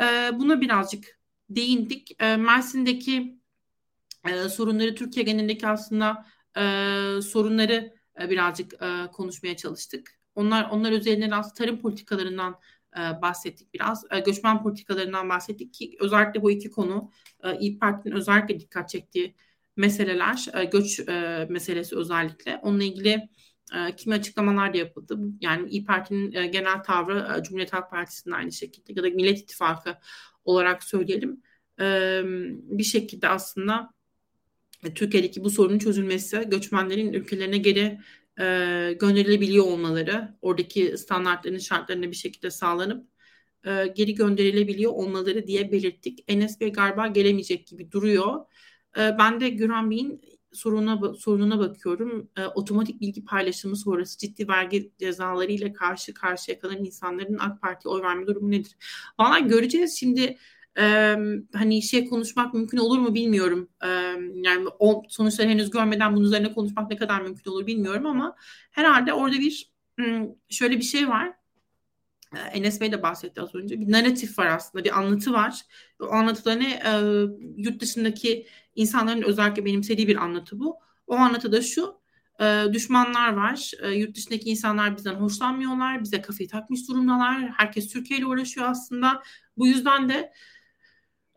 [0.00, 1.18] E, buna birazcık
[1.56, 2.22] değindik.
[2.22, 3.38] E, Mersin'deki
[4.28, 6.62] e, sorunları Türkiye genelindeki aslında e,
[7.22, 10.18] sorunları e, birazcık e, konuşmaya çalıştık.
[10.34, 12.60] Onlar onlar üzerinden aslında tarım politikalarından
[12.96, 14.04] e, bahsettik biraz.
[14.10, 17.10] E, göçmen politikalarından bahsettik ki özellikle bu iki konu
[17.44, 19.34] e, İYİ Parti'nin özellikle dikkat çektiği
[19.76, 22.56] meseleler, e, göç e, meselesi özellikle.
[22.62, 23.28] Onunla ilgili
[23.74, 25.18] e, kimi açıklamalar da yapıldı.
[25.40, 29.38] Yani İYİ Parti'nin e, genel tavrı e, Cumhuriyet Halk Partisi'nin aynı şekilde ya da Millet
[29.38, 29.98] İttifakı
[30.44, 31.42] olarak söyleyelim.
[32.78, 33.90] Bir şekilde aslında
[34.94, 37.98] Türkiye'deki bu sorunun çözülmesi, göçmenlerin ülkelerine geri
[38.98, 43.06] gönderilebiliyor olmaları, oradaki standartların şartlarına bir şekilde sağlanıp
[43.94, 46.24] geri gönderilebiliyor olmaları diye belirttik.
[46.28, 48.40] Enes Bey galiba gelemeyecek gibi duruyor.
[48.96, 50.20] Ben de Güran Bey'in
[50.52, 52.30] soruna, sorununa bakıyorum.
[52.36, 57.94] E, otomatik bilgi paylaşımı sonrası ciddi vergi cezaları ile karşı karşıya kalan insanların AK Parti'ye
[57.94, 58.76] oy verme durumu nedir?
[59.18, 59.96] Valla göreceğiz.
[59.98, 60.38] Şimdi
[60.78, 61.16] e,
[61.52, 63.68] hani şey konuşmak mümkün olur mu bilmiyorum.
[63.84, 63.88] E,
[64.34, 68.36] yani o sonuçları henüz görmeden bunun üzerine konuşmak ne kadar mümkün olur bilmiyorum ama
[68.70, 69.72] herhalde orada bir
[70.48, 71.41] şöyle bir şey var.
[72.38, 73.80] Enes Bey de bahsetti az önce.
[73.80, 75.62] Bir narratif var aslında, bir anlatı var.
[76.00, 76.70] O anlatıda ne?
[76.72, 76.90] E,
[77.56, 80.76] yurt dışındaki insanların özellikle benimsediği bir anlatı bu.
[81.06, 82.00] O anlatı da şu,
[82.40, 83.70] e, düşmanlar var.
[83.82, 87.50] E, yurt dışındaki insanlar bizden hoşlanmıyorlar, bize kafayı takmış durumdalar.
[87.56, 89.22] Herkes Türkiye ile uğraşıyor aslında.
[89.56, 90.32] Bu yüzden de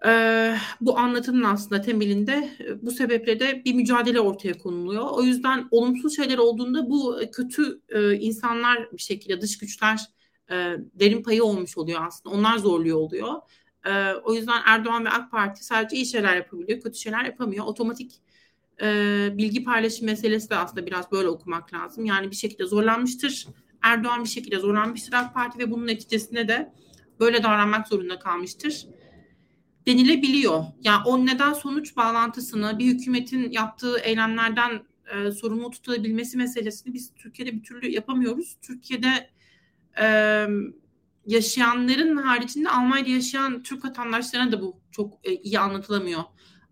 [0.05, 2.49] ee, bu anlatının aslında temelinde
[2.81, 5.07] bu sebeple de bir mücadele ortaya konuluyor.
[5.11, 10.01] O yüzden olumsuz şeyler olduğunda bu kötü e, insanlar bir şekilde dış güçler
[10.51, 10.55] e,
[10.93, 12.35] derin payı olmuş oluyor aslında.
[12.35, 13.33] Onlar zorluyor oluyor.
[13.85, 17.65] E, o yüzden Erdoğan ve AK Parti sadece iyi şeyler yapabiliyor, kötü şeyler yapamıyor.
[17.65, 18.21] Otomatik
[18.81, 18.87] e,
[19.33, 22.05] bilgi paylaşım meselesi de aslında biraz böyle okumak lazım.
[22.05, 23.47] Yani bir şekilde zorlanmıştır.
[23.81, 26.73] Erdoğan bir şekilde zorlanmıştır AK Parti ve bunun neticesinde de
[27.19, 28.87] böyle davranmak zorunda kalmıştır
[29.87, 30.63] denilebiliyor.
[30.81, 34.81] Yani o neden sonuç bağlantısını bir hükümetin yaptığı eylemlerden
[35.13, 38.57] e, sorumlu tutabilmesi meselesini biz Türkiye'de bir türlü yapamıyoruz.
[38.61, 39.29] Türkiye'de
[40.01, 40.47] e,
[41.25, 46.23] yaşayanların haricinde Almanya'da yaşayan Türk vatandaşlarına da bu çok e, iyi anlatılamıyor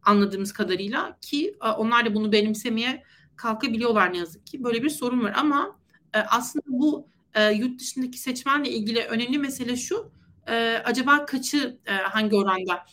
[0.04, 3.04] anladığımız kadarıyla ki e, onlar da bunu benimsemeye
[3.36, 4.64] kalkabiliyorlar ne yazık ki.
[4.64, 5.80] Böyle bir sorun var ama
[6.14, 10.12] e, aslında bu e, yurt dışındaki seçmenle ilgili önemli mesele şu.
[10.48, 12.86] E, acaba kaçı e, hangi oranda?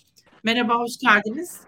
[0.45, 1.61] Merhaba, hoş geldiniz.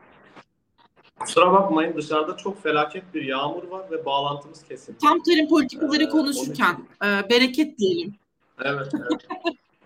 [1.18, 4.98] Kusura bakmayın dışarıda çok felaket bir yağmur var ve bağlantımız kesildi.
[4.98, 8.14] Tam tarım politikaları ee, konuşurken e, bereket diyelim.
[8.64, 9.26] Evet, evet.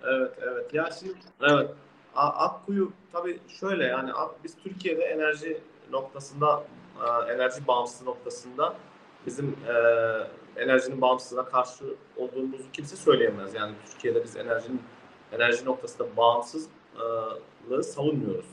[0.02, 0.74] evet, evet.
[0.74, 1.70] Ya şimdi evet.
[2.14, 4.10] Akkuyu tabii şöyle yani
[4.44, 5.60] biz Türkiye'de enerji
[5.90, 6.64] noktasında
[7.02, 8.74] e, enerji bağımsızlığı noktasında
[9.26, 9.72] bizim e,
[10.62, 11.84] enerjinin bağımsızlığına karşı
[12.16, 13.54] olduğumuzu kimse söyleyemez.
[13.54, 14.82] Yani Türkiye'de biz enerjinin
[15.32, 18.46] enerji noktasında bağımsızlığı savunmuyoruz.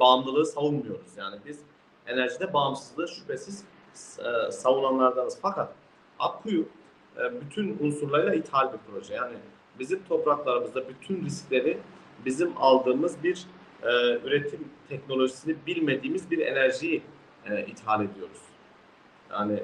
[0.00, 1.16] Bağımlılığı savunmuyoruz.
[1.16, 1.60] Yani biz
[2.06, 3.64] enerjide bağımsızlığı şüphesiz
[4.18, 5.38] e, savunanlardanız.
[5.42, 5.72] Fakat
[6.18, 6.68] Akkuyu
[7.18, 9.14] e, bütün unsurlarıyla ithal bir proje.
[9.14, 9.36] Yani
[9.80, 11.78] bizim topraklarımızda bütün riskleri
[12.24, 13.46] bizim aldığımız bir
[13.82, 13.88] e,
[14.24, 17.02] üretim teknolojisini bilmediğimiz bir enerjiyi
[17.46, 18.40] e, ithal ediyoruz.
[19.30, 19.62] Yani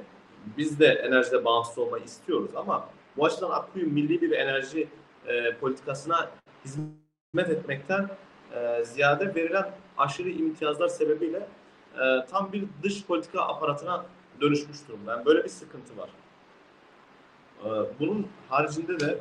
[0.57, 4.89] biz de enerjide bağımsız olmayı istiyoruz ama bu açıdan Akkuyu milli bir enerji
[5.27, 6.31] e, politikasına
[6.65, 8.09] hizmet etmekten
[8.55, 11.49] e, ziyade verilen aşırı imtiyazlar sebebiyle
[11.95, 14.07] e, tam bir dış politika aparatına
[14.41, 15.13] dönüşmüş durumda.
[15.13, 16.11] Yani böyle bir sıkıntı var.
[17.65, 17.69] E,
[18.01, 19.19] bunun haricinde de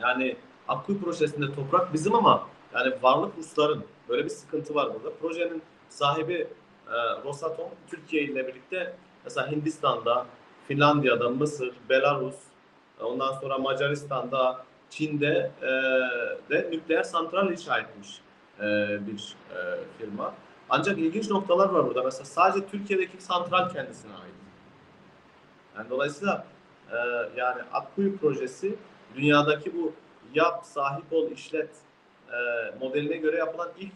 [0.00, 0.36] yani
[0.68, 5.16] Akkuyu projesinde toprak bizim ama yani varlık Rusların böyle bir sıkıntı var burada.
[5.20, 6.48] Projenin sahibi
[6.88, 10.26] e, Rosatom Türkiye ile birlikte mesela Hindistan'da,
[10.68, 12.36] Finlandiya'da, Mısır, Belarus,
[13.00, 15.66] ondan sonra Macaristan'da, Çin'de e,
[16.50, 18.20] de nükleer santral inşa etmiş
[18.60, 18.62] e,
[19.06, 19.58] bir e,
[19.98, 20.34] firma.
[20.70, 22.02] Ancak ilginç noktalar var burada.
[22.02, 24.34] Mesela sadece Türkiye'deki santral kendisine ait.
[25.76, 26.46] Yani dolayısıyla
[26.92, 26.96] e,
[27.36, 28.76] yani Akkuyu projesi
[29.14, 29.92] dünyadaki bu
[30.34, 31.70] yap, sahip ol, işlet
[32.28, 32.38] e,
[32.80, 33.92] modeline göre yapılan ilk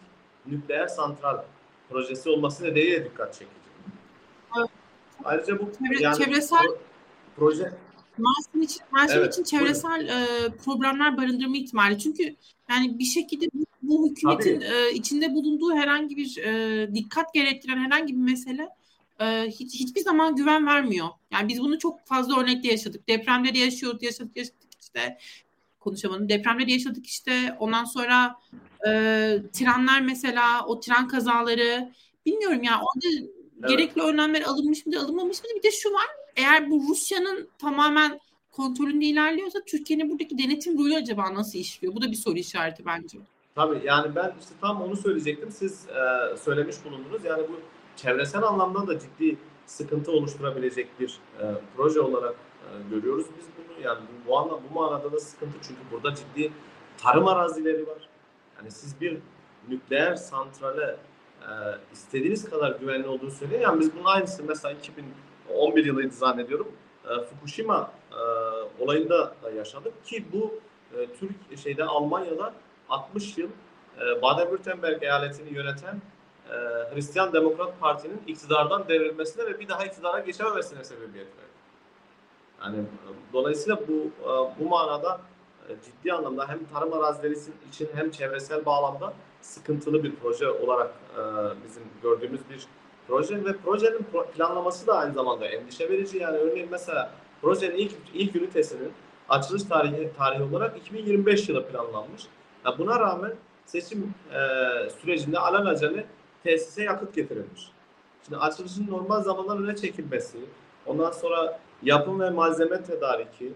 [0.47, 1.45] nükleer santral
[1.91, 3.61] projesi olması nedeniyle dikkat çekici.
[4.59, 4.69] Evet.
[5.25, 6.67] Ayrıca bu Çevre, yani çevresel
[7.37, 7.73] proje
[8.19, 11.99] Mersin için, Mersin evet, için çevresel e, problemler barındırma ihtimali.
[11.99, 12.37] Çünkü
[12.71, 18.13] yani bir şekilde bu, bu hükümetin e, içinde bulunduğu herhangi bir e, dikkat gerektiren herhangi
[18.13, 18.69] bir mesele
[19.21, 21.09] e, hiç, hiçbir zaman güven vermiyor.
[21.33, 23.09] Yani biz bunu çok fazla örnekte yaşadık.
[23.09, 24.60] Depremleri yaşıyorduk, yaşadık, yaşadık
[24.95, 25.19] işte
[25.81, 26.29] konuşamadım.
[26.29, 27.57] Depremleri yaşadık işte.
[27.59, 28.37] Ondan sonra
[28.87, 28.91] e,
[29.53, 31.93] trenler mesela, o tren kazaları
[32.27, 33.17] bilmiyorum ya orada
[33.61, 33.69] evet.
[33.69, 35.55] gerekli önlemler alınmış mıdır, alınmamış mıdır?
[35.57, 36.07] Bir de şu var.
[36.37, 41.95] Eğer bu Rusya'nın tamamen kontrolünde ilerliyorsa Türkiye'nin buradaki denetim rolü acaba nasıl işliyor?
[41.95, 43.19] Bu da bir soru işareti bence.
[43.55, 45.51] Tabii yani ben işte tam onu söyleyecektim.
[45.51, 47.25] Siz e, söylemiş bulundunuz.
[47.25, 47.61] Yani bu
[47.97, 51.45] çevresel anlamda da ciddi sıkıntı oluşturabilecek bir e,
[51.77, 52.35] proje olarak
[52.91, 53.87] görüyoruz biz bunu.
[53.87, 56.53] Yani bu, anla, bu manada da sıkıntı çünkü burada ciddi
[56.99, 58.09] tarım arazileri var.
[58.59, 59.19] Yani siz bir
[59.69, 60.97] nükleer santrale
[61.41, 61.51] e,
[61.93, 63.63] istediğiniz kadar güvenli olduğunu söyleyin.
[63.63, 64.75] Yani biz bunun aynısını mesela
[65.49, 66.73] 2011 yılıydı zannediyorum.
[67.05, 68.21] E, Fukushima e,
[68.83, 70.61] olayında da yaşadık ki bu
[70.97, 72.55] e, Türk şeyde Almanya'da
[72.89, 73.49] 60 yıl
[74.01, 76.03] e, Baden-Württemberg eyaletini yöneten
[76.51, 76.55] e,
[76.95, 81.50] Hristiyan Demokrat Parti'nin iktidardan devrilmesine ve bir daha iktidara geçememesine sebebiyet verdi.
[82.65, 82.77] Yani
[83.33, 83.93] dolayısıyla bu
[84.23, 85.21] e, bu manada
[85.69, 87.35] e, ciddi anlamda hem tarım arazileri
[87.69, 91.21] için hem çevresel bağlamda sıkıntılı bir proje olarak e,
[91.65, 92.67] bizim gördüğümüz bir
[93.09, 96.19] proje ve projenin planlaması da aynı zamanda endişe verici.
[96.19, 98.93] Yani örneğin mesela projenin ilk ilk ünitesinin
[99.29, 102.23] açılış tarihi tarihi olarak 2025 yılı planlanmış.
[102.65, 103.33] Yani buna rağmen
[103.67, 104.39] seçim e,
[105.01, 106.07] sürecinde alelacele
[106.43, 107.73] tesise yakıt getirilmiş.
[108.25, 110.39] Şimdi açılışın normal zamanlar öne çekilmesi,
[110.87, 113.53] ondan sonra yapım ve malzeme tedariki,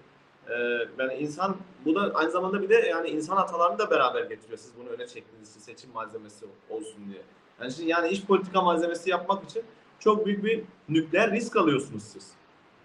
[0.49, 0.55] e,
[0.99, 4.59] yani insan bu da aynı zamanda bir de yani insan hatalarını da beraber getiriyor.
[4.59, 7.23] Siz bunu öne çektiğiniz için seçim malzemesi olsun diye.
[7.61, 9.63] Yani, şimdi, yani iş politika malzemesi yapmak için
[9.99, 12.33] çok büyük bir nükleer risk alıyorsunuz siz.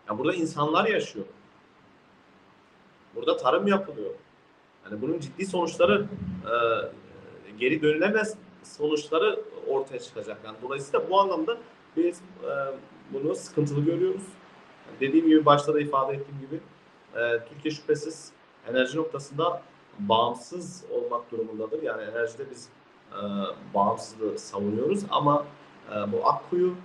[0.08, 1.26] Yani burada insanlar yaşıyor.
[3.16, 4.14] Burada tarım yapılıyor.
[4.86, 6.06] Yani bunun ciddi sonuçları
[6.46, 6.54] e,
[7.58, 10.38] geri dönülemez sonuçları ortaya çıkacak.
[10.46, 11.58] Yani dolayısıyla bu anlamda
[11.98, 12.52] biz e,
[13.14, 14.24] bunu sıkıntılı görüyoruz.
[15.00, 16.60] Dediğim gibi başta da ifade ettiğim gibi
[17.16, 18.32] e, Türkiye şüphesiz
[18.70, 19.62] enerji noktasında
[20.00, 21.84] bağımsız olmak durumundadır.
[21.84, 22.70] Yani enerjide biz
[23.12, 23.20] e,
[23.74, 25.46] bağımsızlığı savunuyoruz ama
[25.92, 26.76] e, bu Akkuyu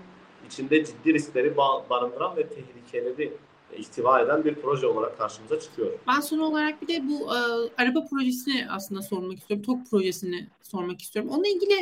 [0.46, 3.32] içinde ciddi riskleri barındıran ve tehlikeleri
[3.76, 5.92] ihtiva eden bir proje olarak karşımıza çıkıyor.
[6.06, 7.38] Ben son olarak bir de bu e,
[7.82, 9.64] araba projesini aslında sormak istiyorum.
[9.66, 11.30] TOK projesini sormak istiyorum.
[11.30, 11.74] Onunla ilgili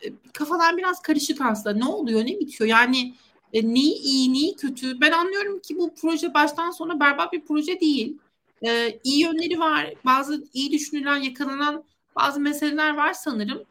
[0.00, 1.76] e, kafalar biraz karışık aslında.
[1.76, 2.70] Ne oluyor, ne bitiyor?
[2.70, 3.14] Yani
[3.52, 5.00] e, neyi iyi, neyi kötü?
[5.00, 8.16] Ben anlıyorum ki bu proje baştan sona berbat bir proje değil.
[8.62, 9.94] E, iyi yönleri var.
[10.04, 11.84] Bazı iyi düşünülen, yakalanan
[12.16, 13.62] bazı meseleler var sanırım.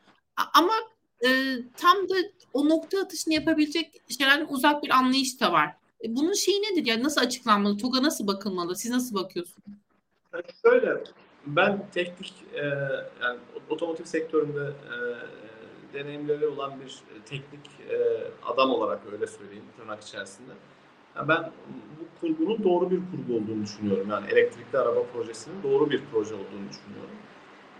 [0.53, 0.73] Ama
[1.25, 1.29] e,
[1.77, 2.15] tam da
[2.53, 5.75] o nokta atışını yapabilecek şeylerden uzak bir anlayış da var.
[6.03, 6.85] E, bunun şeyi nedir?
[6.85, 7.77] Yani nasıl açıklanmalı?
[7.77, 8.75] TOG'a nasıl bakılmalı?
[8.75, 9.77] Siz nasıl bakıyorsunuz?
[10.61, 11.03] Şöyle,
[11.45, 12.65] ben teknik e,
[13.21, 14.95] yani otomotiv sektöründe e,
[15.95, 17.97] deneyimleri olan bir teknik e,
[18.45, 20.51] adam olarak öyle söyleyeyim tırnak içerisinde.
[21.15, 21.51] Yani ben
[21.99, 24.07] bu kurgunun doğru bir kurgu olduğunu düşünüyorum.
[24.09, 27.15] Yani elektrikli araba projesinin doğru bir proje olduğunu düşünüyorum.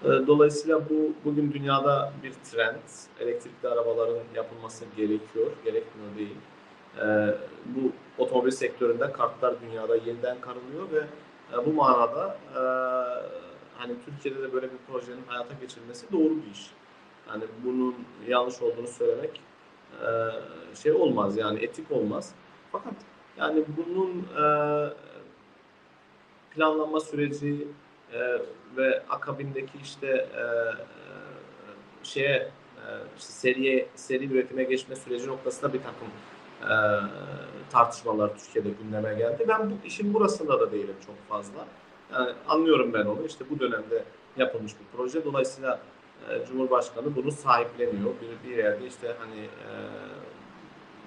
[0.03, 2.82] E, dolayısıyla bu bugün dünyada bir trend.
[3.20, 6.38] Elektrikli arabaların yapılması gerekiyor, gerekmiyor değil.
[7.01, 7.36] E,
[7.66, 7.91] bu
[8.24, 11.07] otomobil sektöründe kartlar dünyada yeniden karılıyor ve
[11.53, 12.61] e, bu manada e,
[13.78, 16.72] hani Türkiye'de de böyle bir projenin hayata geçirilmesi doğru bir iş.
[17.30, 17.95] Yani bunun
[18.28, 19.41] yanlış olduğunu söylemek
[20.01, 20.07] e,
[20.76, 22.32] şey olmaz yani etik olmaz.
[22.71, 22.93] Fakat
[23.38, 24.45] yani bunun e,
[26.55, 27.67] planlanma süreci
[28.13, 28.19] e,
[28.78, 30.43] ve akabindeki işte e,
[32.03, 32.51] şeye
[33.17, 36.07] işte seriye seri üretime geçme süreci noktasında bir takım
[37.71, 39.45] tartışmalar Türkiye'de gündeme geldi.
[39.47, 41.65] Ben bu işin burasında da değilim çok fazla.
[42.13, 43.26] Yani anlıyorum ben onu.
[43.26, 44.03] İşte bu dönemde
[44.38, 45.26] yapılmış bir proje.
[45.26, 45.80] Dolayısıyla
[46.30, 48.13] e, Cumhurbaşkanı bunu sahipleniyor.
[48.22, 49.70] Bir, bir yerde işte hani e,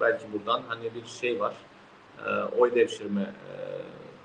[0.01, 1.53] belki buradan hani bir şey var.
[2.25, 3.53] E, oy devşirme e,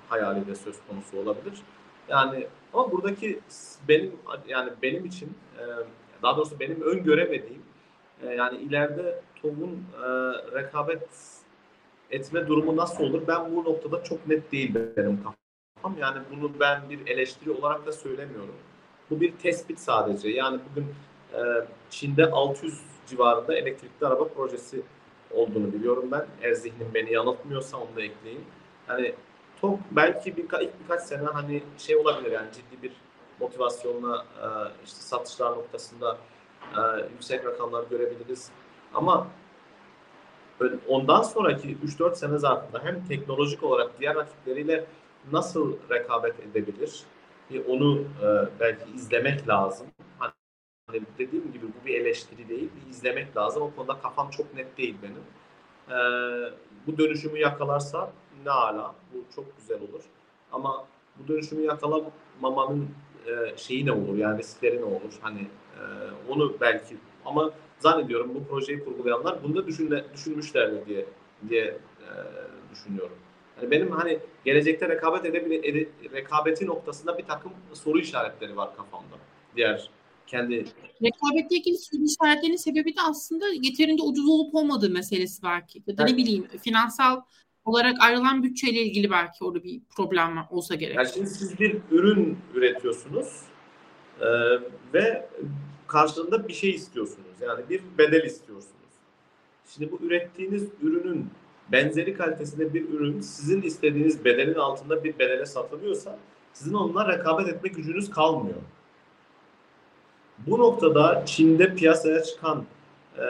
[0.09, 1.61] hayali de söz konusu olabilir.
[2.09, 3.39] Yani ama buradaki
[3.87, 4.11] benim
[4.47, 5.63] yani benim için e,
[6.23, 7.63] daha doğrusu benim öngöremediğim
[8.23, 10.07] e, yani ileride TOG'un e,
[10.57, 11.09] rekabet
[12.11, 13.21] etme durumu nasıl olur?
[13.27, 15.97] Ben bu noktada çok net değil benim kafam.
[15.99, 18.55] Yani bunu ben bir eleştiri olarak da söylemiyorum.
[19.11, 20.29] Bu bir tespit sadece.
[20.29, 20.87] Yani bugün
[21.33, 24.81] e, Çin'de 600 civarında elektrikli araba projesi
[25.31, 26.25] olduğunu biliyorum ben.
[26.41, 28.45] Eğer zihnim beni yanıltmıyorsa onu da ekleyeyim.
[28.89, 29.13] Yani
[29.61, 32.91] çok belki bir, ilk birkaç sene hani şey olabilir yani ciddi bir
[33.39, 34.47] motivasyonla e,
[34.85, 36.17] işte satışlar noktasında
[36.77, 36.81] e,
[37.11, 38.49] yüksek rakamlar görebiliriz.
[38.93, 39.27] Ama
[40.87, 44.85] ondan sonraki 3-4 sene zarfında hem teknolojik olarak diğer rakipleriyle
[45.31, 47.03] nasıl rekabet edebilir?
[47.67, 48.27] Onu e,
[48.59, 49.87] belki izlemek lazım.
[50.19, 53.63] Hani dediğim gibi bu bir eleştiri değil, bir izlemek lazım.
[53.63, 55.23] O konuda kafam çok net değil benim.
[55.89, 55.97] E,
[56.87, 58.11] bu dönüşümü yakalarsa
[58.45, 60.01] ne ala, bu çok güzel olur.
[60.51, 60.85] Ama
[61.19, 62.89] bu dönüşümü yakalamamanın
[63.27, 65.13] e, şeyi ne olur, yani riskleri ne olur?
[65.21, 65.41] Hani
[65.79, 65.81] e,
[66.29, 71.05] onu belki ama zannediyorum bu projeyi kurgulayanlar bunu da düşünle, düşünmüşlerdir diye
[71.49, 72.09] diye e,
[72.71, 73.17] düşünüyorum.
[73.57, 79.15] Yani benim hani gelecekte rekabet edebile, ede, rekabeti noktasında bir takım soru işaretleri var kafamda.
[79.55, 79.89] Diğer
[80.27, 80.65] kendi
[81.03, 85.83] rekabetle ilgili soru işaretlerinin sebebi de aslında yeterince ucuz olup olmadığı meselesi belki.
[85.87, 86.11] Ya da evet.
[86.11, 87.21] ne bileyim finansal
[87.65, 90.95] olarak ayrılan bütçeyle ilgili belki orada bir problem olsa gerek.
[90.95, 93.41] Yani şimdi siz bir ürün üretiyorsunuz
[94.21, 94.27] e,
[94.93, 95.29] ve
[95.87, 97.41] karşılığında bir şey istiyorsunuz.
[97.41, 98.75] Yani bir bedel istiyorsunuz.
[99.67, 101.29] Şimdi bu ürettiğiniz ürünün
[101.71, 106.19] benzeri kalitesinde bir ürün sizin istediğiniz bedelin altında bir bedele satılıyorsa
[106.53, 108.57] sizin onunla rekabet etme gücünüz kalmıyor.
[110.37, 112.65] Bu noktada Çin'de piyasaya çıkan
[113.17, 113.23] e,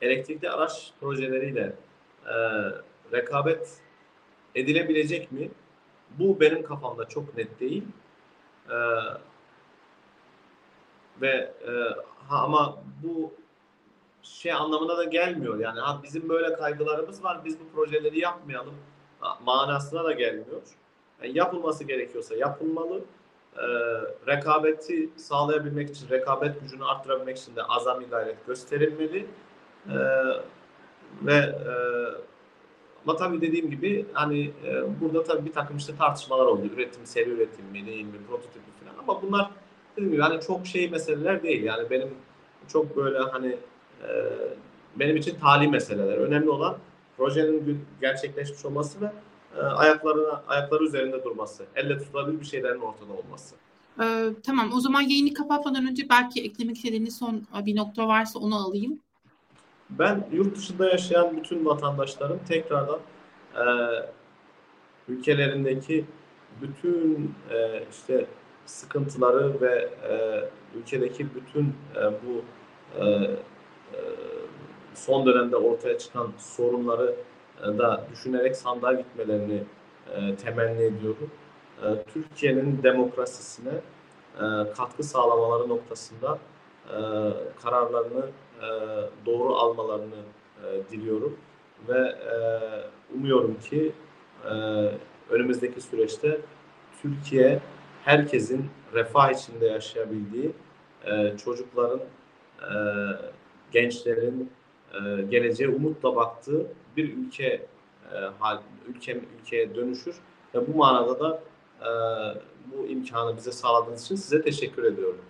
[0.00, 1.72] elektrikli araç projeleriyle
[2.26, 2.34] e,
[3.12, 3.68] rekabet
[4.54, 5.50] edilebilecek mi?
[6.18, 7.84] Bu benim kafamda çok net değil.
[8.70, 8.76] E,
[11.20, 11.70] ve e,
[12.28, 13.32] ha, ama bu
[14.26, 15.58] şey anlamına da gelmiyor.
[15.58, 18.74] Yani ha, bizim böyle kaygılarımız var, biz bu projeleri yapmayalım
[19.44, 20.62] manasına da gelmiyor.
[21.22, 23.00] Yani yapılması gerekiyorsa yapılmalı.
[23.58, 23.62] Ee,
[24.26, 29.26] rekabeti sağlayabilmek için, rekabet gücünü arttırabilmek için de azami gayret gösterilmeli.
[29.88, 29.96] Ee,
[31.22, 31.72] ve e,
[33.04, 36.66] ama tabii dediğim gibi hani e, burada tabii bir takım işte tartışmalar oldu.
[36.74, 38.98] Üretim, seri üretim mi, değil mi, prototip mi falan.
[38.98, 39.50] Ama bunlar
[39.92, 41.62] dediğim gibi hani çok şey meseleler değil.
[41.62, 42.14] Yani benim
[42.68, 43.56] çok böyle hani
[44.02, 44.06] ee,
[44.96, 46.16] benim için tali meseleler.
[46.16, 46.76] Önemli olan
[47.16, 49.12] projenin gerçekleşmiş olması ve
[49.56, 53.54] e, ayaklarına ayakları üzerinde durması, elle tutulabilir bir şeylerin ortada olması.
[54.00, 54.70] Ee, tamam.
[54.76, 58.98] O zaman yayını kapatmadan önce belki eklemek istediğiniz son bir nokta varsa onu alayım.
[59.90, 63.00] Ben yurt dışında yaşayan bütün vatandaşlarım tekrardan
[63.54, 63.64] e,
[65.08, 66.04] ülkelerindeki
[66.62, 68.26] bütün e, işte
[68.66, 70.44] sıkıntıları ve e,
[70.78, 72.44] ülkedeki bütün e, bu
[73.04, 73.30] e,
[74.94, 77.14] son dönemde ortaya çıkan sorunları
[77.62, 79.62] da düşünerek sandığa gitmelerini
[80.44, 81.30] temenni ediyorum.
[82.12, 83.72] Türkiye'nin demokrasisine
[84.76, 86.38] katkı sağlamaları noktasında
[87.62, 88.26] kararlarını
[89.26, 90.22] doğru almalarını
[90.90, 91.36] diliyorum
[91.88, 92.16] ve
[93.14, 93.92] umuyorum ki
[95.30, 96.40] önümüzdeki süreçte
[97.02, 97.60] Türkiye
[98.04, 100.52] herkesin refah içinde yaşayabildiği,
[101.44, 102.00] çocukların,
[103.72, 104.50] gençlerin
[105.30, 107.66] geleceğe umutla baktığı bir ülke
[108.38, 110.16] hal ülke ülkeye dönüşür
[110.54, 111.42] ve bu manada da
[112.72, 115.20] bu imkanı bize sağladığınız için size teşekkür ediyorum.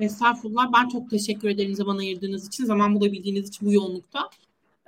[0.00, 0.72] Estağfurullah.
[0.72, 4.30] Ben çok teşekkür ederim zaman ayırdığınız için, zaman bulabildiğiniz için bu yoğunlukta.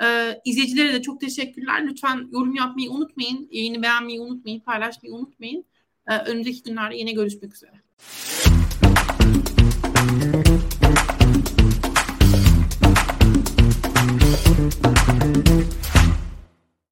[0.02, 1.86] Ee, izleyicilere de çok teşekkürler.
[1.86, 3.48] Lütfen yorum yapmayı unutmayın.
[3.50, 4.60] Yayını beğenmeyi unutmayın.
[4.60, 5.64] Paylaşmayı unutmayın.
[6.08, 7.72] Ee, önümüzdeki günlerde yine görüşmek üzere.